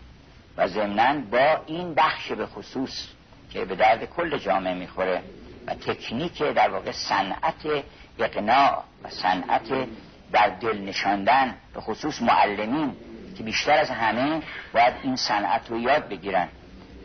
و 0.56 0.68
ضمنا 0.68 1.20
با 1.30 1.62
این 1.66 1.94
بخش 1.94 2.32
به 2.32 2.46
خصوص 2.46 3.06
که 3.50 3.64
به 3.64 3.74
درد 3.74 4.04
کل 4.04 4.38
جامعه 4.38 4.74
می‌خوره 4.74 5.22
و 5.66 5.74
تکنیک 5.74 6.42
در 6.42 6.68
واقع 6.68 6.92
صنعت 6.92 7.84
اقناع 8.18 8.82
و 9.04 9.10
صنعت 9.10 9.88
در 10.32 10.48
دل 10.48 10.78
نشاندن 10.78 11.54
به 11.74 11.80
خصوص 11.80 12.22
معلمین 12.22 12.96
که 13.36 13.42
بیشتر 13.42 13.78
از 13.78 13.90
همه 13.90 14.42
باید 14.74 14.94
این 15.02 15.16
صنعت 15.16 15.70
رو 15.70 15.80
یاد 15.80 16.08
بگیرن 16.08 16.48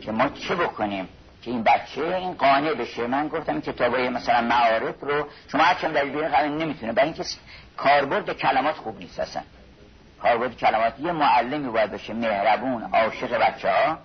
که 0.00 0.12
ما 0.12 0.28
چه 0.28 0.54
بکنیم 0.54 1.08
که 1.42 1.50
این 1.50 1.62
بچه 1.62 2.02
این 2.04 2.32
قانع 2.32 2.74
بشه. 2.74 3.06
من 3.06 3.28
گفتم 3.28 3.60
کتابای 3.60 4.08
مثلا 4.08 4.40
معارف 4.40 5.00
رو 5.00 5.26
شما 5.48 5.62
هر 5.62 5.74
چند 5.74 5.94
در 5.94 6.04
بیرون 6.04 6.34
نمی‌تونه 6.34 6.92
برای 6.92 7.08
اینکه 7.08 7.24
کاربرد 7.76 8.32
کلمات 8.32 8.74
خوب 8.74 8.98
نیست 8.98 9.20
اصلا. 9.20 9.42
کاربرد 10.24 10.56
کلمات 10.56 10.94
یه 10.98 11.12
معلمی 11.12 11.68
باید 11.68 11.90
بشه 11.90 12.14
مهربون 12.14 12.82
عاشق 12.92 13.38
بچه 13.38 13.70
ها. 13.70 13.98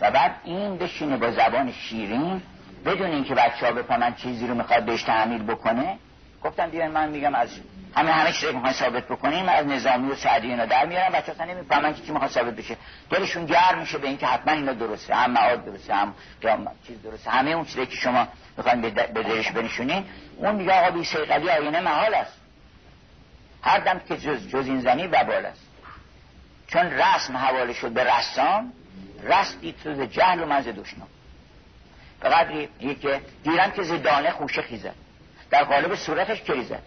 و 0.00 0.10
بعد 0.10 0.34
این 0.44 0.78
بشینه 0.78 1.16
با 1.16 1.30
زبان 1.30 1.72
شیرین 1.72 2.42
بدون 2.86 3.10
اینکه 3.10 3.34
بچه 3.34 3.66
ها 3.66 3.72
بفهمن 3.72 4.14
چیزی 4.14 4.46
رو 4.46 4.54
می‌خواد 4.54 4.84
بهش 4.84 5.02
تحمیل 5.02 5.42
بکنه. 5.42 5.98
گفتم 6.44 6.70
بیان 6.70 6.90
من 6.90 7.08
میگم 7.08 7.34
از 7.34 7.48
همه 7.94 8.12
همه 8.12 8.32
چیزی 8.32 8.52
که 8.52 8.72
ثابت 8.72 9.04
بکنیم 9.04 9.48
از 9.48 9.66
نظامی 9.66 10.12
و 10.12 10.14
سعدی 10.14 10.48
اینا 10.48 10.66
در 10.66 10.86
میارم 10.86 11.12
بچه 11.12 11.32
اصلا 11.32 11.46
نمی‌فهمن 11.46 11.94
که 11.94 12.02
چی 12.02 12.12
می‌خواد 12.12 12.30
ثابت 12.30 12.56
بشه. 12.56 12.76
دلشون 13.10 13.46
گرم 13.46 13.78
میشه 13.78 13.98
به 13.98 14.08
اینکه 14.08 14.26
حتما 14.26 14.52
اینا 14.52 14.72
درسته 14.72 15.14
هم 15.14 15.30
معاد 15.30 15.64
درسته 15.64 15.94
هم 15.94 16.14
چیز 16.86 17.02
درسته. 17.02 17.30
همه 17.30 17.50
اون 17.50 17.64
چیزی 17.64 17.86
که 17.86 17.96
شما 17.96 18.28
می‌خواین 18.56 18.80
به 18.80 18.90
دلش 19.22 19.50
بنشونین. 19.50 20.04
اون 20.36 20.54
میگه 20.54 20.72
آقا 20.72 20.90
بی 20.90 21.04
سیقلی 21.04 21.50
آینه 21.50 21.80
محال 21.80 22.14
است. 22.14 22.45
هر 23.66 23.78
دم 23.78 23.98
که 23.98 24.16
جز, 24.16 24.48
جز 24.48 24.66
این 24.66 24.80
زنی 24.80 25.06
وبال 25.06 25.46
است. 25.46 25.66
چون 26.66 26.82
رسم 26.82 27.36
حواله 27.36 27.72
شد 27.72 27.90
به 27.90 28.04
رسام 28.04 28.72
رستی 29.22 29.74
تو 29.84 30.04
جهل 30.04 30.42
و 30.42 30.46
منز 30.46 30.64
دشنام 30.64 31.08
به 32.20 32.28
قدری 32.28 32.68
که 32.94 33.20
دیرم 33.44 33.70
که 33.70 33.82
زدانه 33.82 34.30
خوشه 34.30 34.62
خیزد. 34.62 34.94
در 35.50 35.64
قالب 35.64 35.94
صورتش 35.94 36.42
کریزد 36.42 36.82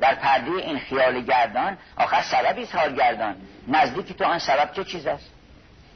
در 0.00 0.14
پرده 0.14 0.50
این 0.50 0.78
خیال 0.78 1.20
گردان 1.20 1.78
آخر 1.96 2.22
سببی 2.22 2.64
حال 2.64 2.94
گردان. 2.94 3.36
نزدیکی 3.68 4.14
تو 4.14 4.24
آن 4.24 4.38
سبب 4.38 4.72
چه 4.72 4.84
چیز 4.84 5.06
است؟ 5.06 5.30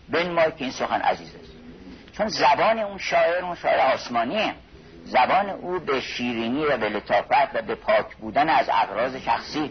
بین 0.09 0.33
ما 0.33 0.51
که 0.51 0.65
این 0.65 0.71
سخن 0.71 1.01
عزیز 1.01 1.35
است. 1.35 1.53
چون 2.17 2.29
زبان 2.29 2.79
اون 2.79 2.99
شاعر 2.99 3.45
اون 3.45 3.55
شاعر 3.55 3.81
آسمانیه. 3.81 4.55
زبان 5.05 5.51
او 5.51 5.79
به 5.79 6.01
شیرینی 6.01 6.65
و 6.65 6.77
به 6.77 6.89
لطافت 6.89 7.55
و 7.55 7.63
به 7.63 7.75
پاک 7.75 8.17
بودن 8.17 8.49
از 8.49 8.71
اغراض 8.73 9.17
شخصی 9.17 9.71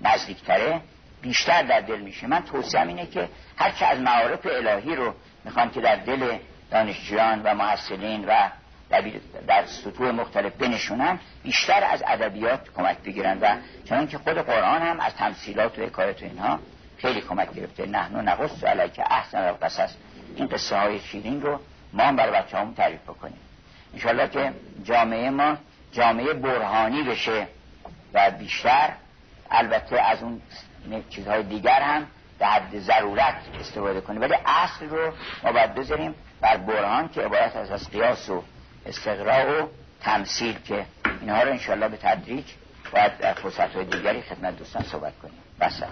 نزدیکتره 0.00 0.80
بیشتر 1.22 1.62
در 1.62 1.80
دل 1.80 2.00
میشه. 2.00 2.26
من 2.26 2.42
توصیم 2.42 2.88
اینه 2.88 3.06
که 3.06 3.28
هرچه 3.56 3.86
از 3.86 4.00
معارف 4.00 4.46
الهی 4.46 4.96
رو 4.96 5.14
می‌خوان 5.44 5.70
که 5.70 5.80
در 5.80 5.96
دل 5.96 6.38
دانشجویان 6.70 7.42
و 7.42 7.54
محصلین 7.54 8.24
و 8.24 8.48
در 9.46 9.66
سطوح 9.66 10.10
مختلف 10.10 10.52
بنشونن 10.52 11.18
بیشتر 11.42 11.84
از 11.84 12.02
ادبیات 12.06 12.68
کمک 12.76 12.98
بگیرن 12.98 13.38
و 13.40 13.56
چون 13.88 14.06
که 14.06 14.18
خود 14.18 14.38
قرآن 14.38 14.82
هم 14.82 15.00
از 15.00 15.14
تمثیلات 15.14 15.78
و 15.78 15.82
حکایت 15.82 16.22
و 16.22 16.24
اینها 16.24 16.58
خیلی 16.98 17.20
کمک 17.20 17.52
گرفته. 17.54 17.86
نحن 17.86 18.28
نقص 18.28 18.64
علیک 18.64 19.00
احسن 19.10 19.38
القصص. 19.38 19.94
این 20.36 20.46
قصه 20.46 20.76
های 20.76 21.00
شیرین 21.00 21.42
رو 21.42 21.60
ما 21.92 22.02
هم 22.02 22.16
برای 22.16 22.32
بچه 22.32 22.66
تعریف 22.76 23.02
بکنیم. 23.02 23.49
انشالله 23.94 24.28
که 24.28 24.52
جامعه 24.84 25.30
ما 25.30 25.56
جامعه 25.92 26.32
برهانی 26.34 27.02
بشه 27.02 27.46
و 28.14 28.30
بیشتر 28.30 28.90
البته 29.50 30.00
از 30.00 30.22
اون 30.22 30.40
چیزهای 31.10 31.42
دیگر 31.42 31.80
هم 31.80 32.06
به 32.38 32.46
حد 32.46 32.78
ضرورت 32.78 33.34
استفاده 33.60 34.00
کنیم. 34.00 34.20
ولی 34.20 34.34
اصل 34.46 34.88
رو 34.88 35.12
ما 35.44 35.52
باید 35.52 35.74
بذاریم 35.74 36.14
بر 36.40 36.56
برهان 36.56 37.08
که 37.08 37.20
عبارت 37.20 37.56
از 37.56 37.70
از 37.70 37.90
قیاس 37.90 38.28
و 38.28 38.42
استقراء 38.86 39.62
و 39.62 39.68
تمثیل 40.00 40.58
که 40.58 40.86
اینها 41.20 41.42
رو 41.42 41.50
انشالله 41.50 41.88
به 41.88 41.96
تدریج 41.96 42.44
باید 42.92 43.18
در 43.18 43.34
فرصت 43.34 43.78
دیگری 43.78 44.22
خدمت 44.22 44.56
دوستان 44.56 44.82
صحبت 44.82 45.12
کنیم. 45.22 45.38
بس. 45.60 45.82